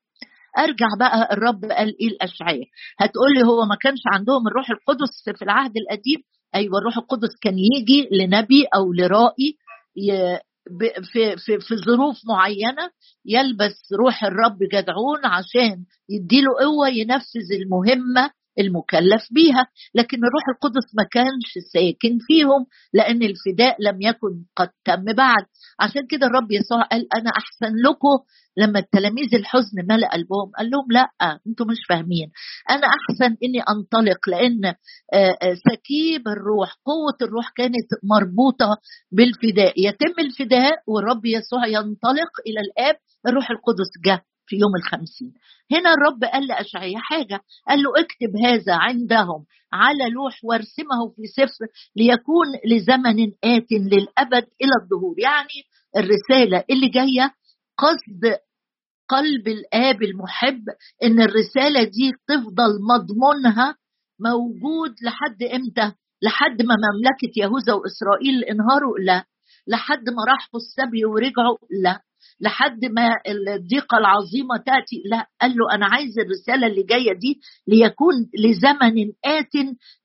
أرجع 0.59 0.87
بقى 0.99 1.29
الرب 1.33 1.65
قال 1.65 1.97
إيه 2.01 2.09
الاشعياء 2.09 2.67
هتقول 2.99 3.35
لي 3.35 3.43
هو 3.47 3.65
ما 3.67 3.77
كانش 3.83 4.01
عندهم 4.07 4.49
الروح 4.49 4.71
القدس 4.71 5.39
في 5.39 5.45
العهد 5.45 5.73
القديم؟ 5.77 6.23
أيوه 6.55 6.79
الروح 6.79 6.97
القدس 6.99 7.37
كان 7.43 7.55
يجي 7.59 8.09
لنبي 8.13 8.65
أو 8.77 8.93
لرائي 8.93 9.57
في 11.13 11.37
في 11.37 11.59
في 11.61 11.77
ظروف 11.77 12.17
معينة 12.29 12.91
يلبس 13.25 13.93
روح 13.99 14.25
الرب 14.25 14.59
جدعون 14.73 15.25
عشان 15.25 15.85
يديله 16.09 16.51
قوة 16.61 16.89
ينفذ 16.89 17.53
المهمة 17.63 18.31
المكلف 18.59 19.23
بيها 19.31 19.67
لكن 19.95 20.17
الروح 20.17 20.43
القدس 20.49 20.95
ما 20.95 21.05
كانش 21.13 21.53
ساكن 21.73 22.19
فيهم 22.27 22.67
لأن 22.93 23.23
الفداء 23.23 23.77
لم 23.81 24.03
يكن 24.03 24.45
قد 24.57 24.71
تم 24.85 25.05
بعد. 25.17 25.45
عشان 25.81 26.07
كده 26.07 26.27
الرب 26.27 26.53
يسوع 26.53 26.83
قال 26.83 27.09
أنا 27.15 27.31
أحسن 27.31 27.75
لكم. 27.89 28.19
لما 28.57 28.79
التلاميذ 28.79 29.35
الحزن 29.35 29.77
ملأ 29.89 30.09
قلبهم 30.13 30.51
قال 30.59 30.71
لهم 30.71 30.87
لا 30.91 31.09
أنتم 31.47 31.67
مش 31.67 31.79
فاهمين. 31.89 32.31
أنا 32.71 32.87
أحسن 32.87 33.37
إني 33.45 33.61
أنطلق 33.61 34.29
لأن 34.29 34.75
سكيب 35.71 36.29
الروح 36.29 36.75
قوة 36.87 37.29
الروح 37.29 37.51
كانت 37.57 37.89
مربوطة 38.03 38.69
بالفداء. 39.13 39.73
يتم 39.77 40.15
الفداء 40.19 40.77
والرب 40.87 41.27
يسوع 41.27 41.67
ينطلق 41.67 42.33
إلى 42.47 42.61
الآب 42.61 42.97
الروح 43.27 43.51
القدس 43.51 43.91
جه. 44.05 44.25
في 44.47 44.57
يوم 44.57 44.77
الخمسين 44.77 45.35
هنا 45.73 45.95
الرب 45.95 46.25
قال 46.25 46.47
لأشعية 46.47 46.97
حاجة 46.97 47.41
قال 47.69 47.83
له 47.83 47.91
اكتب 48.01 48.37
هذا 48.47 48.75
عندهم 48.75 49.45
على 49.73 50.11
لوح 50.11 50.41
وارسمه 50.45 51.09
في 51.17 51.27
سفر 51.27 51.67
ليكون 51.97 52.47
لزمن 52.67 53.33
آت 53.45 53.73
للأبد 53.73 54.47
إلى 54.63 54.73
الظهور 54.83 55.15
يعني 55.19 55.59
الرسالة 55.97 56.65
اللي 56.71 56.89
جاية 56.89 57.35
قصد 57.79 58.39
قلب 59.09 59.49
الآب 59.49 60.03
المحب 60.03 60.63
إن 61.05 61.21
الرسالة 61.21 61.85
دي 61.85 62.13
تفضل 62.29 62.73
مضمونها 62.91 63.77
موجود 64.21 64.95
لحد 65.03 65.43
إمتى؟ 65.43 65.97
لحد 66.23 66.63
ما 66.63 66.75
مملكة 66.85 67.33
يهوذا 67.37 67.73
وإسرائيل 67.73 68.45
انهاروا؟ 68.45 68.99
لا 68.99 69.25
لحد 69.67 70.09
ما 70.09 70.25
راحوا 70.29 70.61
السبي 70.61 71.05
ورجعوا؟ 71.05 71.57
لا 71.83 72.01
لحد 72.41 72.85
ما 72.85 73.09
الضيقة 73.29 73.99
العظيمة 73.99 74.57
تأتي. 74.67 75.03
لا 75.11 75.27
قال 75.41 75.51
له 75.51 75.75
أنا 75.75 75.87
عايز 75.87 76.19
الرسالة 76.19 76.67
اللي 76.67 76.83
جاية 76.83 77.13
دي 77.19 77.41
ليكون 77.69 78.15
لزمن 78.39 79.13
آت 79.25 79.55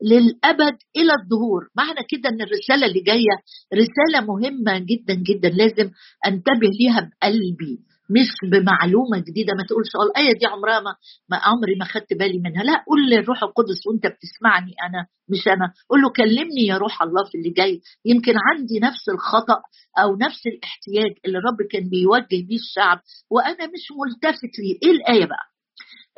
للأبد 0.03 0.77
إلى 0.97 1.13
الظهور 1.21 1.61
معنى 1.77 1.99
كده 2.09 2.29
أن 2.29 2.41
الرسالة 2.41 2.85
اللي 2.87 3.01
جاية 3.01 3.35
رسالة 3.73 4.25
مهمة 4.27 4.79
جدا 4.79 5.13
جدا 5.13 5.49
لازم 5.49 5.91
أنتبه 6.27 6.67
ليها 6.79 6.99
بقلبي. 7.11 7.79
مش 8.09 8.49
بمعلومة 8.51 9.19
جديدة 9.19 9.53
ما 9.53 9.63
تقولش 9.69 9.87
أه 9.95 10.03
الآية 10.09 10.33
دي 10.39 10.45
عمرها 10.45 10.79
ما, 10.79 10.95
ما 11.29 11.37
عمري 11.37 11.75
ما 11.79 11.85
خدت 11.85 12.13
بالي 12.13 12.39
منها. 12.39 12.63
لا 12.63 12.83
قول 12.87 13.09
للروح 13.09 13.43
القدس 13.43 13.87
وأنت 13.87 14.03
بتسمعني 14.07 14.73
أنا 14.89 15.07
مش 15.29 15.47
أنا. 15.47 15.73
قول 15.89 16.01
له 16.01 16.09
كلمني 16.15 16.65
يا 16.67 16.77
روح 16.77 17.01
الله 17.01 17.23
في 17.31 17.37
اللي 17.37 17.49
جاي. 17.49 17.81
يمكن 18.05 18.33
عندي 18.37 18.79
نفس 18.79 19.09
الخطأ 19.13 19.61
أو 20.03 20.15
نفس 20.15 20.41
الاحتياج 20.47 21.11
اللي 21.25 21.37
الرب 21.37 21.57
كان 21.71 21.89
بيوجه 21.89 22.45
بيه 22.47 22.55
الشعب 22.65 22.99
وأنا 23.31 23.65
مش 23.65 23.85
ملتفت 23.99 24.53
ليه. 24.59 24.77
إيه 24.83 24.91
الآية 24.97 25.25
بقى؟ 25.25 25.45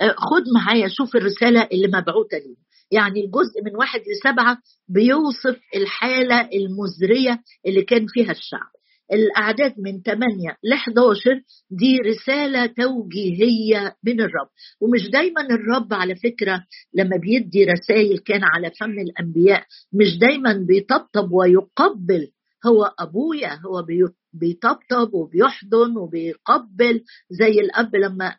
آه، 0.02 0.16
خد 0.18 0.44
معايا 0.56 0.88
شوف 0.88 1.16
الرسالة 1.16 1.68
اللي 1.72 1.88
مبعوثة 1.88 2.38
لي 2.38 2.56
يعني 2.92 3.26
الجزء 3.26 3.64
من 3.66 3.76
واحد 3.76 4.00
لسبعة 4.00 4.58
بيوصف 4.90 5.60
الحالة 5.76 6.50
المزرية 6.54 7.40
اللي 7.66 7.82
كان 7.82 8.06
فيها 8.08 8.32
الشعب. 8.32 8.72
الأعداد 9.14 9.74
من 9.80 10.02
8 10.02 10.58
ل 10.64 10.74
11 10.74 11.42
دي 11.72 11.98
رسالة 11.98 12.66
توجيهية 12.66 13.96
من 14.04 14.22
الرب. 14.22 14.50
ومش 14.82 15.10
دايما 15.10 15.42
الرب 15.42 15.94
على 15.94 16.16
فكرة 16.16 16.64
لما 16.94 17.18
بيدي 17.18 17.66
رسائل 17.66 18.18
كان 18.18 18.42
على 18.44 18.72
فم 18.80 19.00
الأنبياء 19.00 19.64
مش 19.94 20.18
دايما 20.18 20.54
بيطبطب 20.68 21.32
ويقبل. 21.32 22.28
هو 22.66 22.94
أبويا 23.00 23.60
هو 23.66 23.86
بيطبطب 24.34 25.14
وبيحضن 25.14 25.98
وبيقبل 25.98 27.04
زي 27.30 27.52
الأب 27.52 27.96
لما 27.96 28.36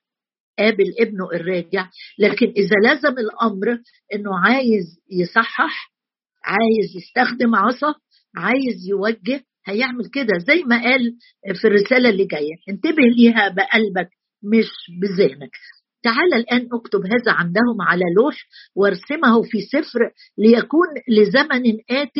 قابل 0.58 0.94
ابنه 1.00 1.30
الراجع. 1.34 1.88
لكن 2.18 2.46
إذا 2.46 2.76
لزم 2.94 3.18
الأمر 3.18 3.78
إنه 4.14 4.38
عايز 4.38 4.98
يصحح 5.10 5.92
عايز 6.44 6.96
يستخدم 6.96 7.54
عصا 7.56 7.94
عايز 8.36 8.88
يوجه 8.88 9.44
هيعمل 9.66 10.10
كده 10.12 10.38
زي 10.46 10.62
ما 10.66 10.82
قال 10.82 11.16
في 11.60 11.66
الرسالة 11.68 12.08
اللي 12.08 12.24
جاية. 12.24 12.54
انتبه 12.68 13.02
ليها 13.16 13.48
بقلبك 13.48 14.10
مش 14.42 14.68
بذهنك. 15.00 15.50
تعال 16.02 16.34
الآن 16.34 16.68
اكتب 16.72 17.00
هذا 17.06 17.32
عندهم 17.32 17.82
على 17.82 18.04
لوح 18.16 18.36
وارسمه 18.76 19.42
في 19.42 19.60
سفر 19.60 20.00
ليكون 20.38 20.88
لزمن 21.08 21.62
آت 21.90 22.16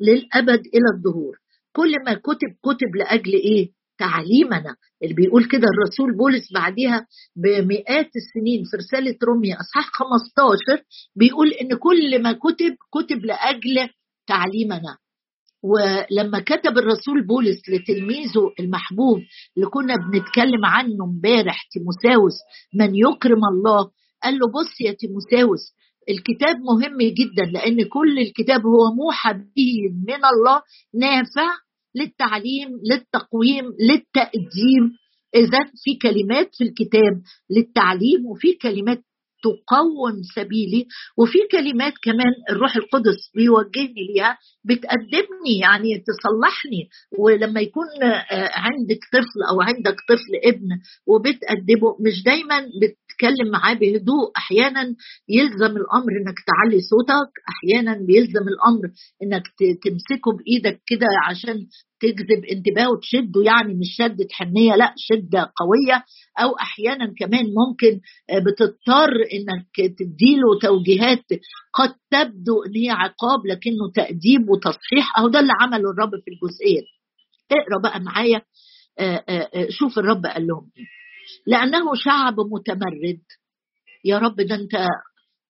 للأبد 0.00 0.60
إلى 0.74 0.88
الظهور. 0.96 1.36
كل 1.72 1.92
ما 2.06 2.14
كتب 2.14 2.50
كتب 2.64 2.96
لأجل 2.96 3.32
إيه؟ 3.32 3.70
تعليمنا. 3.98 4.76
اللي 5.02 5.14
بيقول 5.14 5.44
كده 5.44 5.64
الرسول 5.74 6.16
بولس 6.16 6.52
بعديها 6.52 7.06
بمئات 7.36 8.10
السنين 8.16 8.64
في 8.70 8.76
رسالة 8.76 9.16
روميا 9.28 9.56
أصحاح 9.60 9.90
15 9.92 10.82
بيقول 11.16 11.48
إن 11.52 11.68
كل 11.78 12.22
ما 12.22 12.32
كتب 12.32 12.76
كتب 12.94 13.24
لأجل 13.24 13.88
تعليمنا. 14.26 14.96
ولما 15.70 16.40
كتب 16.40 16.78
الرسول 16.78 17.26
بولس 17.26 17.60
لتلميذه 17.68 18.52
المحبوب 18.60 19.18
اللي 19.56 19.66
كنا 19.66 19.94
بنتكلم 19.96 20.64
عنه 20.64 21.04
امبارح 21.04 21.68
تيموساوس 21.72 22.36
من 22.74 22.94
يكرم 22.94 23.40
الله 23.52 23.90
قال 24.22 24.34
له 24.34 24.46
بص 24.46 24.80
يا 24.80 24.92
تيموساوس 24.92 25.76
الكتاب 26.08 26.56
مهم 26.60 26.98
جدا 26.98 27.44
لأن 27.52 27.88
كل 27.88 28.18
الكتاب 28.18 28.60
هو 28.66 28.94
موحى 28.94 29.32
به 29.32 29.72
من 30.06 30.24
الله 30.24 30.62
نافع 30.94 31.48
للتعليم 31.94 32.68
للتقويم 32.90 33.64
للتقديم. 33.80 34.84
اذا 35.34 35.58
في 35.84 35.94
كلمات 36.02 36.50
في 36.54 36.64
الكتاب 36.64 37.22
للتعليم 37.50 38.26
وفي 38.26 38.52
كلمات 38.62 39.02
تقوم 39.52 40.22
سبيلي. 40.34 40.86
وفي 41.18 41.38
كلمات 41.52 41.92
كمان 42.02 42.32
الروح 42.50 42.76
القدس 42.76 43.30
بيوجهني 43.34 44.02
ليها 44.14 44.38
بتقدمني 44.64 45.58
يعني 45.60 46.04
تصلحني. 46.06 46.88
ولما 47.18 47.60
يكون 47.60 47.86
آه، 48.02 48.50
عندك 48.54 49.00
طفل 49.12 49.40
أو 49.50 49.60
عندك 49.60 49.96
طفل 50.08 50.32
ابن 50.44 50.68
وبتأدبه 51.06 51.96
مش 52.00 52.22
دايما 52.22 52.58
بتتكلم 53.16 53.50
معاه 53.50 53.74
بهدوء 53.74 54.32
أحيانا 54.36 54.94
يلزم 55.28 55.76
الأمر 55.76 56.12
إنك 56.20 56.34
تعلي 56.46 56.80
صوتك 56.80 57.30
أحيانا 57.48 58.06
بيلزم 58.06 58.48
الأمر 58.48 58.88
إنك 59.22 59.42
تمسكه 59.84 60.32
بإيدك 60.38 60.80
كده 60.86 61.06
عشان 61.28 61.66
تجذب 62.00 62.44
انتباهه 62.52 62.90
وتشده 62.90 63.42
يعني 63.44 63.74
مش 63.74 63.86
شدة 63.98 64.26
حنية 64.32 64.74
لأ 64.76 64.94
شدة 64.96 65.40
قوية. 65.56 66.04
أو 66.40 66.56
أحيانا 66.58 67.12
كمان 67.18 67.44
ممكن 67.44 68.00
آه، 68.30 68.38
بتضطر 68.38 69.12
إنك 69.32 69.96
تديله 69.98 70.58
توجيهات 70.62 71.24
قد 71.74 71.94
تبدو 72.10 72.62
إن 72.66 72.74
هي 72.76 72.90
عقاب 72.90 73.46
لكنه 73.46 73.90
تأديب 73.94 74.48
وتصحيح. 74.50 75.18
أهو 75.18 75.28
ده 75.28 75.40
اللي 75.40 75.52
عمله 75.60 75.90
الرب 75.90 76.10
في 76.10 76.30
الجزئية 76.30 76.82
اقرأ 77.52 77.82
بقى 77.82 78.00
معايا. 78.00 78.42
آه، 78.98 79.24
آه، 79.28 79.66
شوف 79.70 79.98
الرب 79.98 80.26
قال 80.26 80.46
لهم 80.46 80.70
إيه. 80.78 80.84
لأنه 81.46 81.94
شعب 81.94 82.34
متمرد. 82.40 83.22
يا 84.04 84.18
رب 84.18 84.36
ده 84.36 84.54
أنت 84.54 84.86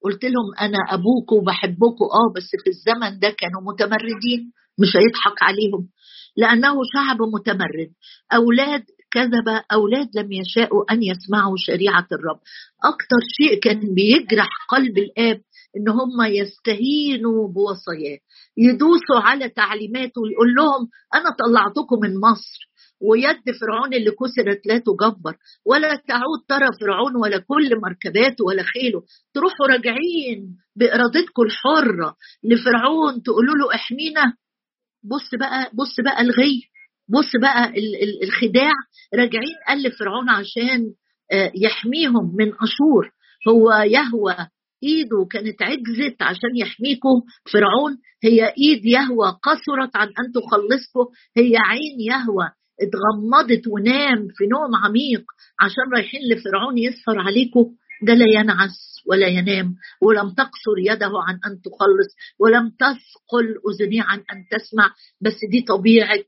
قلت 0.04 0.24
لهم 0.24 0.54
أنا 0.60 0.78
أبوكم 0.90 1.36
وبحبكم 1.36 2.04
آه 2.04 2.32
بس 2.36 2.48
في 2.64 2.70
الزمن 2.70 3.18
ده 3.18 3.30
كانوا 3.30 3.62
متمردين 3.62 4.52
مش 4.80 4.96
هيضحك 4.96 5.42
عليهم. 5.42 5.88
لأنه 6.36 6.74
شعب 6.94 7.22
متمرد. 7.22 7.90
أولاد 8.34 8.84
كذب 9.10 9.48
أولاد 9.72 10.08
لم 10.14 10.32
يشاءوا 10.32 10.92
أن 10.92 11.02
يسمعوا 11.02 11.54
شريعة 11.58 12.06
الرب. 12.12 12.40
أكثر 12.84 13.20
شيء 13.36 13.60
كان 13.60 13.94
بيجرح 13.94 14.48
قلب 14.68 14.98
الآب 14.98 15.40
إن 15.76 15.88
هم 15.88 16.22
يستهينوا 16.26 17.48
بوصاياه. 17.48 18.18
يدوسوا 18.56 19.20
على 19.20 19.48
تعليماته 19.48 20.20
ويقول 20.22 20.54
لهم 20.54 20.88
أنا 21.14 21.30
طلعتكم 21.46 21.96
من 22.02 22.20
مصر. 22.20 22.75
ويد 23.00 23.42
فرعون 23.60 23.94
اللي 23.94 24.10
كسرت 24.10 24.66
لا 24.66 24.78
تجبر 24.78 25.36
ولا 25.66 25.88
تعود 26.08 26.40
ترى 26.48 26.68
فرعون 26.80 27.16
ولا 27.22 27.38
كل 27.38 27.80
مركباته 27.82 28.44
ولا 28.44 28.62
خيله. 28.62 29.02
تروحوا 29.34 29.66
راجعين 29.66 30.56
بإرادتكم 30.76 31.42
الحرة 31.42 32.16
لفرعون 32.44 33.22
تقولوا 33.22 33.54
له 33.56 33.74
إحمينا. 33.74 34.22
بص 35.04 35.34
بقى 35.40 35.70
بص 35.74 36.00
بقى 36.04 36.20
الغي 36.20 36.62
بص 37.08 37.30
بقى 37.42 37.72
الخداع. 38.24 38.72
راجعين 39.14 39.56
قال 39.68 39.82
لفرعون 39.82 40.28
عشان 40.30 40.92
آه، 41.32 41.52
يحميهم 41.54 42.36
من 42.36 42.48
أشور. 42.48 43.10
هو 43.48 43.72
يهوى 43.72 44.36
إيده 44.82 45.26
كانت 45.30 45.62
عجزت 45.62 46.22
عشان 46.22 46.56
يحميكم. 46.56 47.22
فرعون 47.52 47.98
هي 48.24 48.46
إيد 48.58 48.86
يهوى 48.86 49.28
قصرت 49.42 49.96
عن 49.96 50.06
أن 50.08 50.32
تخلصكم 50.34 51.06
هي 51.36 51.56
عين 51.56 52.00
يهوى 52.00 52.50
اتغمضت 52.80 53.66
ونام 53.66 54.28
في 54.36 54.46
نوم 54.46 54.76
عميق 54.84 55.24
عشان 55.60 55.84
رايحين 55.94 56.20
لفرعون 56.32 56.78
يسهر 56.78 57.18
عليكم. 57.18 57.74
ده 58.02 58.14
لا 58.14 58.40
ينعس 58.40 58.76
ولا 59.06 59.26
ينام 59.26 59.74
ولم 60.02 60.30
تقصر 60.30 60.76
يده 60.78 61.10
عن 61.26 61.34
أن 61.34 61.60
تخلص 61.62 62.10
ولم 62.40 62.68
تثقل 62.70 63.54
اذنيه 63.70 64.02
عن 64.02 64.18
أن 64.18 64.44
تسمع. 64.50 64.94
بس 65.20 65.36
دي 65.50 65.60
طبيعة 65.62 66.24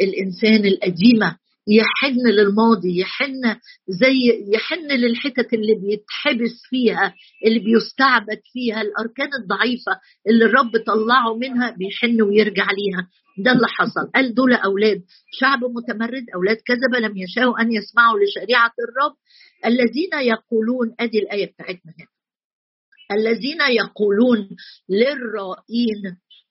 الإنسان 0.00 0.66
القديمه 0.66 1.36
يحن 1.68 2.26
للماضي 2.26 2.98
يحن 3.00 3.56
زي 3.88 4.44
يحن 4.54 4.86
للحتت 4.90 5.52
اللي 5.52 5.74
بيتحبس 5.74 6.62
فيها 6.70 7.14
اللي 7.46 7.58
بيستعبد 7.58 8.40
فيها 8.52 8.80
الأركان 8.80 9.28
الضعيفة 9.42 9.92
اللي 10.28 10.44
الرب 10.44 10.70
طلعه 10.86 11.34
منها 11.36 11.70
بيحن 11.70 12.22
ويرجع 12.22 12.66
ليها. 12.70 13.08
ده 13.38 13.52
اللي 13.52 13.66
حصل. 13.68 14.10
قال 14.14 14.34
دول 14.34 14.52
أولاد. 14.52 15.02
شعب 15.32 15.64
متمرد 15.64 16.24
أولاد 16.34 16.56
كذبه 16.56 16.98
لم 17.08 17.16
يشاءوا 17.16 17.60
أن 17.60 17.72
يسمعوا 17.72 18.18
لشريعة 18.18 18.72
الرب. 18.88 19.16
الذين 19.66 20.12
يقولون 20.14 20.94
أدي 21.00 21.18
الآية 21.18 21.46
بتاعتنا 21.46 21.92
هنا. 21.98 22.08
الذين 23.12 23.60
يقولون 23.60 24.48
للرائين 24.88 26.02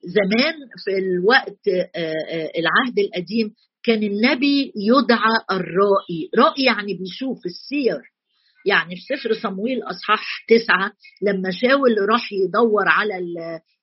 زمان 0.04 0.56
في 0.86 0.97
الوقت 0.97 1.67
آه، 1.67 1.89
آه، 1.95 2.52
العهد 2.60 3.00
القديم 3.00 3.54
كان 3.84 4.04
النبي 4.04 4.74
يدعى 4.76 5.38
الرائي. 5.52 6.30
رائي 6.38 6.63
يعني 6.63 6.94
بيشوف 6.94 7.46
السير. 7.46 8.02
يعني 8.65 8.96
في 8.96 9.02
سفر 9.02 9.34
صمويل 9.34 9.84
أصحاح 9.84 10.46
تسعة 10.50 10.91
لما 11.22 11.50
شاول 11.52 12.10
راح 12.10 12.34
يدور 12.34 12.88
على 12.88 13.17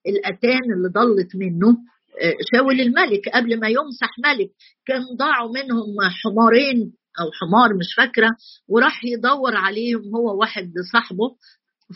الأتان 0.07 0.73
اللي 0.77 0.89
ضلت 0.89 1.37
منه 1.37 1.77
آه، 2.23 2.35
شاول 2.53 2.81
الملك 2.81 3.29
قبل 3.29 3.61
ما 3.61 3.69
يمسح 3.69 4.11
ملك. 4.25 4.51
كان 4.87 5.03
ضاعوا 5.19 5.53
منهم 5.53 5.87
حمارين 6.23 6.93
أو 7.21 7.31
حمار 7.41 7.75
مش 7.75 7.95
فاكرة 7.97 8.29
وراح 8.69 9.05
يدور 9.05 9.57
عليهم 9.57 10.15
هو 10.17 10.41
واحد 10.41 10.73
صاحبه. 10.93 11.37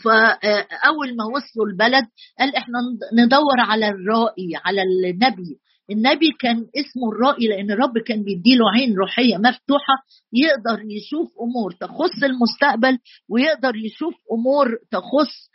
فاول 0.03 1.15
ما 1.15 1.25
وصلوا 1.25 1.65
البلد 1.71 2.05
قال 2.39 2.55
إحنا 2.55 2.79
ندور 3.13 3.59
على 3.59 3.87
الرائي 3.87 4.49
على 4.65 4.81
النبي. 4.81 5.59
النبي 5.91 6.31
كان 6.39 6.55
اسمه 6.57 7.11
الرائي 7.11 7.47
لأن 7.47 7.71
الرب 7.71 7.97
كان 7.97 8.23
بيديله 8.23 8.65
عين 8.75 8.95
روحية 8.95 9.37
مفتوحة 9.37 9.93
يقدر 10.33 10.83
يشوف 10.85 11.31
أمور 11.41 11.71
تخص 11.71 12.23
المستقبل 12.23 12.97
ويقدر 13.29 13.75
يشوف 13.75 14.13
أمور 14.31 14.77
تخص 14.91 15.49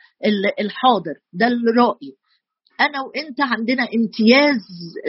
الحاضر 0.61 1.15
ده 1.33 1.47
الرائي. 1.47 2.13
أنا 2.81 3.01
وأنت 3.03 3.41
عندنا 3.41 3.83
امتياز 3.83 4.61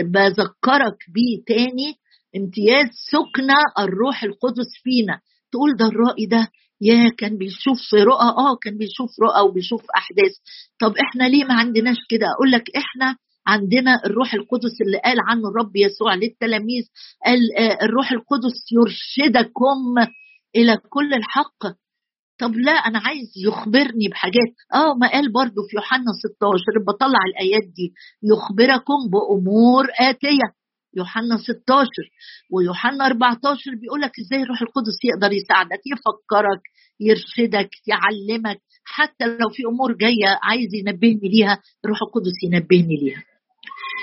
بذكرك 0.04 0.98
بيه 1.14 1.44
تاني 1.48 1.94
امتياز 2.38 2.88
سكنة 3.12 3.56
الروح 3.80 4.24
القدس 4.24 4.68
فينا. 4.84 5.20
تقول 5.52 5.76
ده 5.78 5.86
الرائي 5.88 6.26
ده 6.26 6.48
يا 6.82 7.10
كان 7.18 7.38
بيشوف 7.38 7.94
رؤى 7.94 8.28
آه 8.38 8.56
كان 8.62 8.78
بيشوف 8.78 9.10
رؤى 9.22 9.42
وبيشوف 9.50 9.82
أحداث. 9.98 10.32
طب 10.80 10.94
إحنا 10.98 11.24
ليه 11.24 11.44
ما 11.46 11.54
عندناش 11.54 11.98
كده؟ 12.10 12.26
أقول 12.36 12.52
لك 12.52 12.64
إحنا 12.78 13.16
عندنا 13.54 13.92
الروح 14.06 14.34
القدس 14.34 14.76
اللي 14.82 14.98
قال 15.06 15.18
عنه 15.30 15.50
الرب 15.50 15.76
يسوع 15.76 16.16
للتلاميذ 16.16 16.84
قال 17.26 17.40
آه، 17.58 17.86
الروح 17.86 18.12
القدس 18.12 18.58
يرشدكم 18.72 19.80
إلى 20.56 20.78
كل 20.90 21.14
الحق. 21.14 21.62
طب 22.40 22.52
لا 22.56 22.72
أنا 22.72 23.00
عايز 23.00 23.30
يخبرني 23.48 24.08
بحاجات. 24.12 24.52
آه 24.74 24.94
ما 24.94 25.12
قال 25.12 25.32
برضو 25.32 25.62
في 25.70 25.76
يوحنا 25.76 26.12
16 26.24 26.84
بطلع 26.88 27.20
الآيات 27.30 27.64
دي. 27.76 27.94
يخبركم 28.24 29.00
بأمور 29.12 29.86
آتية. 30.00 30.48
يوحنا 30.98 31.38
16 31.38 31.88
ويوحنا 32.54 33.06
14 33.06 33.76
بيقول 33.82 34.02
لك 34.02 34.12
إزاي 34.20 34.42
الروح 34.44 34.62
القدس 34.62 34.98
يقدر 35.04 35.32
يساعدك 35.34 35.82
يفكرك 35.94 36.62
يرشدك 37.00 37.70
يعلمك. 37.88 38.62
حتى 38.86 39.26
لو 39.26 39.50
في 39.50 39.64
أمور 39.72 39.94
جاية 39.98 40.40
عايز 40.44 40.70
ينبهني 40.74 41.30
ليها 41.30 41.62
الروح 41.86 42.00
القدس 42.02 42.38
ينبهني 42.44 42.96
ليها. 42.98 43.29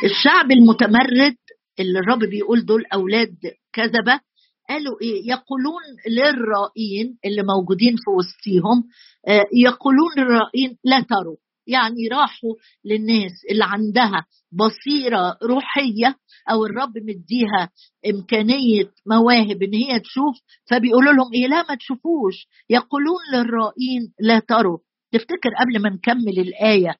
الشعب 0.04 0.50
المتمرد 0.50 1.36
اللي 1.80 1.98
الرب 1.98 2.18
بيقول 2.18 2.64
دول 2.64 2.84
أولاد 2.94 3.36
كذبة 3.72 4.20
قالوا 4.68 5.00
إيه؟ 5.02 5.28
يقولون 5.30 5.82
للرائين 6.08 7.18
اللي 7.24 7.42
موجودين 7.42 7.94
في 7.96 8.10
وسطيهم 8.18 8.84
آه، 9.28 9.44
يقولون 9.54 10.10
للرائين 10.18 10.78
لا 10.84 11.00
تروا. 11.00 11.36
يعني 11.68 12.08
راحوا 12.12 12.54
للناس 12.84 13.32
اللي 13.50 13.64
عندها 13.64 14.26
بصيرة 14.52 15.38
روحية 15.42 16.16
أو 16.50 16.66
الرب 16.66 16.92
مديها 16.98 17.70
إمكانية 18.14 18.90
مواهب 19.06 19.62
إن 19.62 19.74
هي 19.74 20.00
تشوف 20.00 20.36
فبيقولوا 20.70 21.12
لهم 21.12 21.32
إيه؟ 21.34 21.46
لا 21.46 21.64
ما 21.68 21.74
تشوفوش. 21.74 22.34
يقولون 22.70 23.18
للرائين 23.32 24.12
لا 24.20 24.38
تروا. 24.38 24.78
تفتكر 25.12 25.50
قبل 25.60 25.82
ما 25.82 25.88
نكمل 25.90 26.38
الآية 26.38 26.94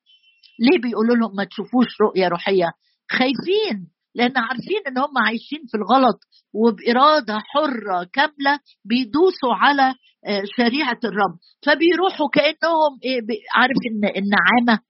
ليه 0.58 0.78
بيقولوا 0.78 1.16
لهم 1.16 1.36
ما 1.36 1.44
تشوفوش 1.44 2.00
رؤية 2.00 2.28
روحية؟ 2.28 2.66
خايفين 3.10 3.88
لأن 4.14 4.32
عارفين 4.36 4.80
إن 4.88 4.98
هم 4.98 5.18
عايشين 5.26 5.60
في 5.70 5.76
الغلط 5.76 6.18
وبإرادة 6.54 7.38
حرة 7.38 8.04
كاملة 8.12 8.60
بيدوسوا 8.84 9.54
على 9.54 9.94
آه، 10.26 10.42
شريعة 10.56 10.98
الرب. 11.04 11.38
فبيروحوا 11.66 12.28
كأنهم 12.32 12.92
إيه 13.04 13.20
عارف 13.56 13.76
إن 13.90 14.04
النعامه 14.22 14.80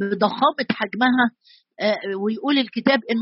بضخامة 0.00 0.66
حجمها 0.70 1.26
آه، 1.80 2.16
ويقول 2.24 2.58
الكتاب 2.58 3.00
إن 3.10 3.20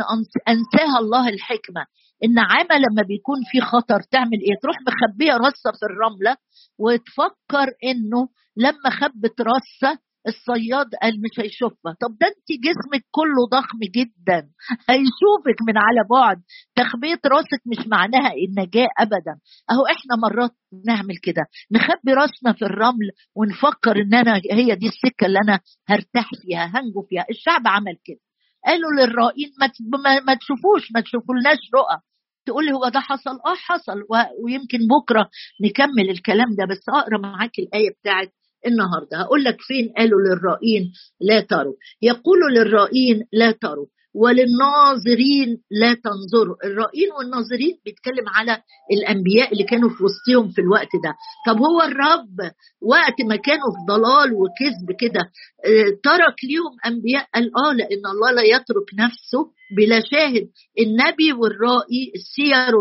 أنساها 0.49 0.99
الله 0.99 1.29
الحكمة. 1.29 1.87
النعامه 2.25 2.75
لما 2.79 3.03
بيكون 3.09 3.37
في 3.51 3.61
خطر 3.61 4.01
تعمل 4.11 4.39
إيه؟ 4.47 4.57
تروح 4.63 4.77
مخبية 4.89 5.33
رصة 5.37 5.71
في 5.79 5.87
الرملة 5.91 6.37
وتفكر 6.79 7.67
إنه 7.85 8.29
لما 8.57 8.91
خبت 9.01 9.41
رصة 9.41 9.99
الصياد 10.29 10.95
قال 11.03 11.13
مش 11.21 11.41
هيشوفها. 11.41 11.93
طب 12.01 12.19
ده 12.21 12.27
انت 12.27 12.61
جسمك 12.67 13.05
كله 13.11 13.43
ضخم 13.53 13.79
جدا. 13.95 14.41
هيشوفك 14.91 15.59
من 15.69 15.79
على 15.79 16.01
بعد. 16.11 16.43
تخبية 16.77 17.21
راسك 17.27 17.63
مش 17.67 17.87
معناها 17.87 18.33
النجاة 18.49 18.89
ابدا. 18.99 19.35
أهو 19.71 19.87
إحنا 19.87 20.17
مرات 20.23 20.55
نعمل 20.87 21.17
كده. 21.23 21.43
نخبي 21.73 22.13
راسنا 22.13 22.53
في 22.53 22.65
الرمل 22.65 23.09
ونفكر 23.37 23.97
إن 24.03 24.15
أنا 24.15 24.41
هي 24.51 24.75
دي 24.75 24.87
السكة 24.87 25.27
اللي 25.27 25.39
أنا 25.49 25.61
هرتاح 25.89 26.31
فيها 26.43 26.65
هنجو 26.75 27.03
فيها. 27.09 27.25
الشعب 27.31 27.63
عمل 27.67 27.97
كده. 28.05 28.21
قالوا 28.67 28.91
للرائين 28.93 29.51
ما, 29.61 30.21
ما 30.21 30.35
تشوفوش 30.35 30.93
ما 30.95 31.01
تشوفولناش 31.01 31.59
رؤى. 31.75 32.01
تقول 32.47 32.67
لي 32.67 32.73
هو 32.73 32.89
ده 32.89 33.01
حصل؟ 33.01 33.31
آه 33.31 33.55
حصل. 33.57 34.03
ويمكن 34.45 34.79
بكرة 34.79 35.29
نكمل 35.65 36.11
الكلام 36.11 36.49
ده 36.59 36.65
بس 36.71 36.89
أقرأ 36.89 37.19
معاك 37.19 37.59
الآية 37.59 37.91
بتاعت 38.01 38.33
النهارده. 38.67 39.17
هقول 39.19 39.45
لك 39.45 39.57
فين 39.61 39.93
قالوا 39.97 40.21
للرائين 40.21 40.93
لا 41.21 41.41
تروا. 41.41 41.75
يقولوا 42.03 42.51
للرائين 42.51 43.25
لا 43.33 43.51
تروا. 43.51 43.87
وللناظرين 44.15 45.49
لا 45.71 45.95
تنظروا 45.95 46.57
الرائين 46.65 47.09
والناظرين 47.19 47.75
بيتكلم 47.85 48.29
على 48.29 48.63
الأنبياء 48.93 49.53
اللي 49.53 49.65
كانوا 49.65 49.89
في 49.91 50.05
وسطهم 50.05 50.49
في 50.53 50.61
الوقت 50.61 50.93
ده. 51.05 51.13
طب 51.47 51.59
هو 51.59 51.83
الرب 51.83 52.37
وقت 52.83 53.19
ما 53.29 53.37
كانوا 53.37 53.71
في 53.75 53.81
ضلال 53.89 54.33
وكذب 54.35 54.89
كده 55.01 55.21
آه، 55.67 55.89
ترك 56.05 56.37
ليهم 56.45 56.75
أنبياء؟ 56.87 57.29
قال 57.35 57.45
آه 57.67 57.73
لأن 57.73 58.05
الله 58.15 58.31
لا 58.37 58.43
يترك 58.43 58.89
نفسه 58.99 59.41
بلا 59.77 60.01
شاهد. 60.11 60.49
النبي 60.81 61.33
والرائي 61.33 62.13
السير 62.15 62.77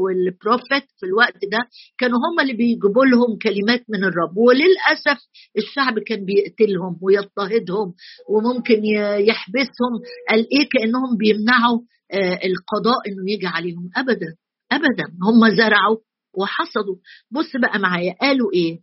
والبروفيت 0.00 0.86
في 1.00 1.06
الوقت 1.06 1.40
ده 1.52 1.58
كانوا 1.98 2.18
هم 2.18 2.40
اللي 2.40 2.52
بيجيبوا 2.52 3.04
لهم 3.04 3.38
كلمات 3.42 3.82
من 3.88 4.04
الرب. 4.04 4.36
وللأسف 4.36 5.18
الشعب 5.58 5.98
كان 5.98 6.24
بيقتلهم 6.24 6.98
ويضطهدهم 7.02 7.94
وممكن 8.30 8.80
يحبسهم. 9.28 9.92
قال 10.30 10.40
إيه 10.52 10.68
كأنهم 10.78 11.16
بيمنعوا 11.16 11.80
آه، 12.12 12.38
القضاء 12.46 13.08
إنه 13.08 13.32
يجي 13.32 13.46
عليهم. 13.46 13.90
ابدا 13.96 14.36
ابدا. 14.72 15.04
هم 15.22 15.56
زرعوا 15.56 15.96
وحصدوا. 16.38 16.96
بص 17.30 17.56
بقى 17.56 17.78
معايا 17.78 18.14
قالوا 18.20 18.52
إيه؟ 18.52 18.78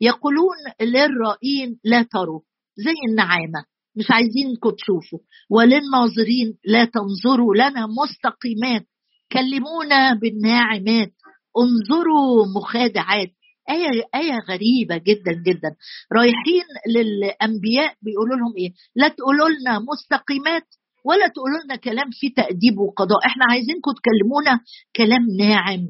يقولون 0.00 0.56
للرائين 0.80 1.78
لا 1.84 2.02
تروا 2.02 2.40
زي 2.76 2.94
النعامة. 3.10 3.64
مش 3.96 4.10
عايزينكم 4.10 4.70
تشوفوا. 4.70 5.18
وللناظرين 5.50 6.58
لا 6.64 6.84
تنظروا 6.84 7.54
لنا 7.54 7.86
مستقيمات. 7.86 8.86
كلمونا 9.32 10.14
بالناعمات. 10.14 11.12
انظروا 11.58 12.46
مخادعات. 12.56 13.28
آية 13.70 14.02
آية 14.14 14.38
غريبة 14.48 14.96
جدا 14.96 15.32
جدا. 15.46 15.76
رايحين 16.12 16.64
للأنبياء 16.88 17.94
بيقولوا 18.02 18.36
لهم 18.36 18.52
إيه؟ 18.58 18.72
لا 18.96 19.08
تقولوا 19.08 19.48
لنا 19.48 19.78
مستقيمات. 19.78 20.66
ولا 21.04 21.26
تقولوا 21.28 21.60
لنا 21.64 21.76
كلام 21.76 22.08
فيه 22.12 22.34
تأديب 22.36 22.78
وقضاء. 22.78 23.20
إحنا 23.26 23.44
عايزينكم 23.50 23.90
تكلمونا 23.98 24.60
كلام 24.96 25.22
ناعم 25.38 25.82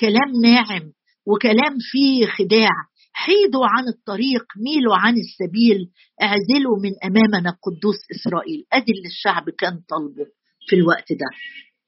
كلام 0.00 0.30
ناعم 0.42 0.92
وكلام 1.26 1.76
فيه 1.80 2.26
خداع. 2.26 2.76
حيدوا 3.12 3.66
عن 3.66 3.84
الطريق 3.88 4.44
ميلوا 4.66 4.96
عن 4.96 5.14
السبيل 5.24 5.90
اعزلوا 6.22 6.76
من 6.84 6.92
أمامنا 7.04 7.50
قدوس 7.64 8.00
إسرائيل. 8.16 8.64
ادي 8.72 8.92
اللي 8.92 9.08
الشعب 9.08 9.50
كان 9.50 9.74
طالبه 9.88 10.26
في 10.68 10.76
الوقت 10.76 11.12
ده. 11.12 11.28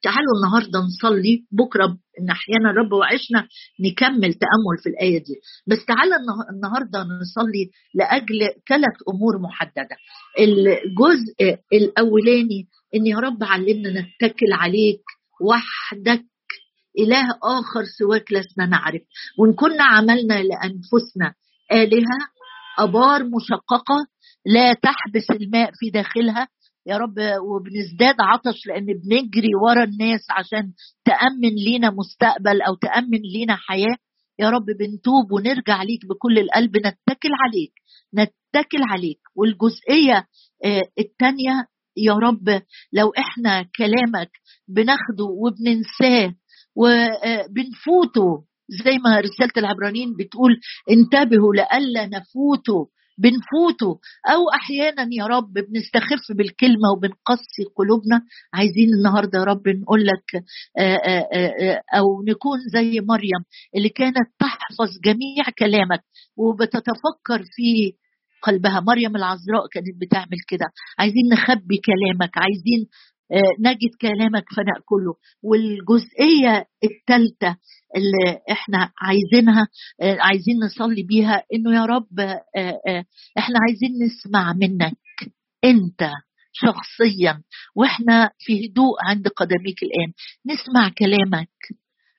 تعالوا 0.02 0.32
النهارده 0.36 0.78
نصلي 0.78 1.44
بكرة 1.52 1.86
إن 2.20 2.30
أحيانا 2.30 2.70
الرب 2.70 2.92
وعشنا 2.92 3.48
نكمل 3.80 4.34
تأمل 4.34 4.76
في 4.82 4.88
الآية 4.88 5.18
دي. 5.18 5.34
بس 5.66 5.84
تعالى 5.84 6.14
النهارده 6.54 6.98
نصلي 7.02 7.70
لأجل 7.94 8.38
ثلاث 8.68 8.96
أمور 9.14 9.38
محددة. 9.38 9.96
الجزء 10.40 11.58
الأولاني 11.72 12.68
إن 12.94 13.06
يا 13.06 13.18
رب 13.18 13.44
علمنا 13.44 13.90
نتكل 14.00 14.52
عليك 14.52 15.02
وحدك 15.42 16.24
إله 16.98 17.24
آخر 17.42 17.84
سواك 17.98 18.32
لسنا 18.32 18.66
نعرف. 18.66 19.02
وإن 19.38 19.52
كنا 19.52 19.84
عملنا 19.84 20.42
لأنفسنا 20.42 21.34
آلهة 21.72 22.18
أبار 22.78 23.24
مشققة 23.24 24.06
لا 24.46 24.72
تحبس 24.74 25.30
الماء 25.30 25.70
في 25.74 25.90
داخلها 25.90 26.48
يا 26.86 26.96
رب 26.96 27.14
وبنزداد 27.48 28.14
عطش 28.20 28.66
لأن 28.66 28.86
بنجري 28.86 29.54
ورا 29.62 29.84
الناس 29.84 30.20
عشان 30.30 30.72
تأمن 31.04 31.54
لينا 31.54 31.90
مستقبل 31.90 32.62
أو 32.62 32.74
تأمن 32.74 33.20
لينا 33.34 33.56
حياة. 33.56 33.96
يا 34.38 34.50
رب 34.50 34.64
بنتوب 34.66 35.32
ونرجع 35.32 35.82
ليك 35.82 36.06
بكل 36.06 36.38
القلب. 36.38 36.76
نتكل 36.76 37.30
عليك 37.44 37.72
نتكل 38.14 38.82
عليك. 38.90 39.18
والجزئية 39.36 40.26
آه، 40.64 40.82
الثانية 40.98 41.66
يا 41.96 42.12
رب 42.12 42.62
لو 42.92 43.12
إحنا 43.18 43.62
كلامك 43.76 44.30
بناخده 44.68 45.24
وبننساه 45.24 46.34
وبنفوته 46.76 48.44
زي 48.84 48.98
ما 49.04 49.20
رسالة 49.20 49.52
العبرانيين 49.56 50.16
بتقول 50.16 50.60
انتبهوا 50.90 51.54
لألا 51.54 52.06
نفوتوا 52.06 52.86
بنفوته. 53.18 54.00
أو 54.32 54.50
أحيانا 54.54 55.08
يا 55.12 55.26
رب 55.26 55.52
بنستخف 55.52 56.32
بالكلمة 56.36 56.90
وبنقصي 56.96 57.64
قلوبنا. 57.76 58.22
عايزين 58.54 58.94
النهاردة 58.94 59.38
يا 59.38 59.44
رب 59.44 59.68
نقول 59.68 60.06
لك 60.06 60.44
آه، 60.78 60.96
آه، 60.96 61.28
آه، 61.34 61.82
أو 61.98 62.22
نكون 62.28 62.58
زي 62.72 63.00
مريم 63.00 63.42
اللي 63.76 63.88
كانت 63.88 64.28
تحفظ 64.38 64.90
جميع 65.04 65.44
كلامك 65.58 66.02
وبتتفكر 66.36 67.42
في 67.56 67.92
قلبها. 68.42 68.80
مريم 68.80 69.16
العذراء 69.16 69.66
كانت 69.72 70.00
بتعمل 70.00 70.38
كده. 70.48 70.66
عايزين 70.98 71.28
نخبي 71.32 71.80
كلامك. 71.84 72.30
عايزين 72.38 72.86
نجد 73.60 73.90
كلامك 74.00 74.44
فنأكله. 74.56 75.14
والجزئية 75.42 76.66
الثالثة 76.84 77.56
اللي 77.96 78.40
إحنا 78.50 78.90
عايزينها 79.00 79.68
آه، 80.00 80.16
عايزين 80.20 80.56
نصلي 80.64 81.02
بيها 81.02 81.42
إنه 81.54 81.74
يا 81.74 81.84
رب 81.84 82.20
آه، 82.20 83.04
إحنا 83.38 83.54
عايزين 83.68 83.90
نسمع 84.04 84.52
منك 84.52 84.96
أنت 85.64 86.10
شخصيا 86.52 87.42
وإحنا 87.76 88.30
في 88.38 88.66
هدوء 88.66 88.94
عند 89.04 89.28
قدميك 89.28 89.82
الآن. 89.82 90.12
نسمع 90.46 90.88
كلامك. 90.98 91.48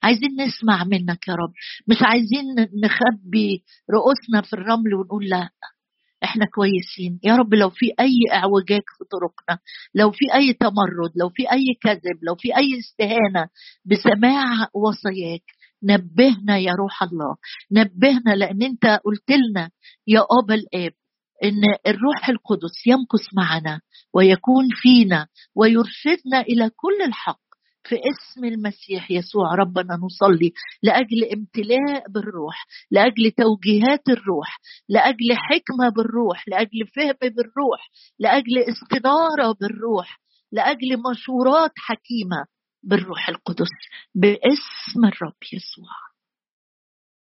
عايزين 0.04 0.30
نسمع 0.42 0.84
منك 0.84 1.28
يا 1.28 1.34
رب. 1.34 1.54
مش 1.88 1.98
عايزين 2.02 2.46
نخبي 2.84 3.64
رؤوسنا 3.94 4.42
في 4.42 4.54
الرمل 4.54 4.94
ونقول 4.94 5.26
لا. 5.30 5.50
إحنا 6.24 6.46
كويسين. 6.56 7.20
يا 7.24 7.36
رب 7.36 7.54
لو 7.54 7.70
في 7.70 7.86
أي 8.00 8.16
أعوجاج 8.34 8.82
في 8.98 9.04
طرقنا 9.12 9.60
لو 9.96 10.12
في 10.12 10.34
أي 10.34 10.54
تمرد 10.54 11.12
لو 11.16 11.30
في 11.30 11.52
أي 11.52 11.66
كذب 11.82 12.18
لو 12.24 12.36
في 12.36 12.58
أي 12.58 12.80
استهانة 12.80 13.48
بسماع 13.86 14.68
وصاياك 14.74 15.44
نبهنا 15.84 16.58
يا 16.58 16.74
روح 16.74 17.04
الله. 17.04 17.36
نبهنا 17.72 18.36
لأن 18.36 18.64
أنت 18.64 18.86
قلت 19.06 19.32
لنا 19.32 19.70
يا 20.08 20.26
ابا 20.44 20.56
الآب 20.56 20.92
إن 21.44 21.62
الروح 21.88 22.30
القدس 22.30 22.88
يمكث 22.88 23.34
معنا 23.34 23.82
ويكون 24.14 24.66
فينا 24.82 25.28
ويرشدنا 25.56 26.42
إلى 26.42 26.70
كل 26.76 27.02
الحق. 27.08 27.43
في 27.84 27.96
اسم 27.96 28.46
المسيح 28.46 29.12
يسوع 29.12 29.56
ربنا 29.56 29.96
نصلي 29.96 30.54
لأجل 30.84 31.24
امتلاء 31.34 32.10
بالروح 32.10 32.66
لأجل 32.92 33.32
توجيهات 33.32 34.10
الروح 34.10 34.60
لأجل 34.90 35.36
حكمة 35.36 35.90
بالروح 35.90 36.48
لأجل 36.48 36.88
فهم 36.96 37.16
بالروح 37.22 37.90
لأجل 38.20 38.58
استناره 38.58 39.56
بالروح 39.62 40.20
لأجل 40.52 41.02
مشورات 41.12 41.72
حكيمة 41.78 42.46
بالروح 42.84 43.30
القدس 43.30 43.70
باسم 44.16 45.06
الرب 45.06 45.44
يسوع. 45.54 46.13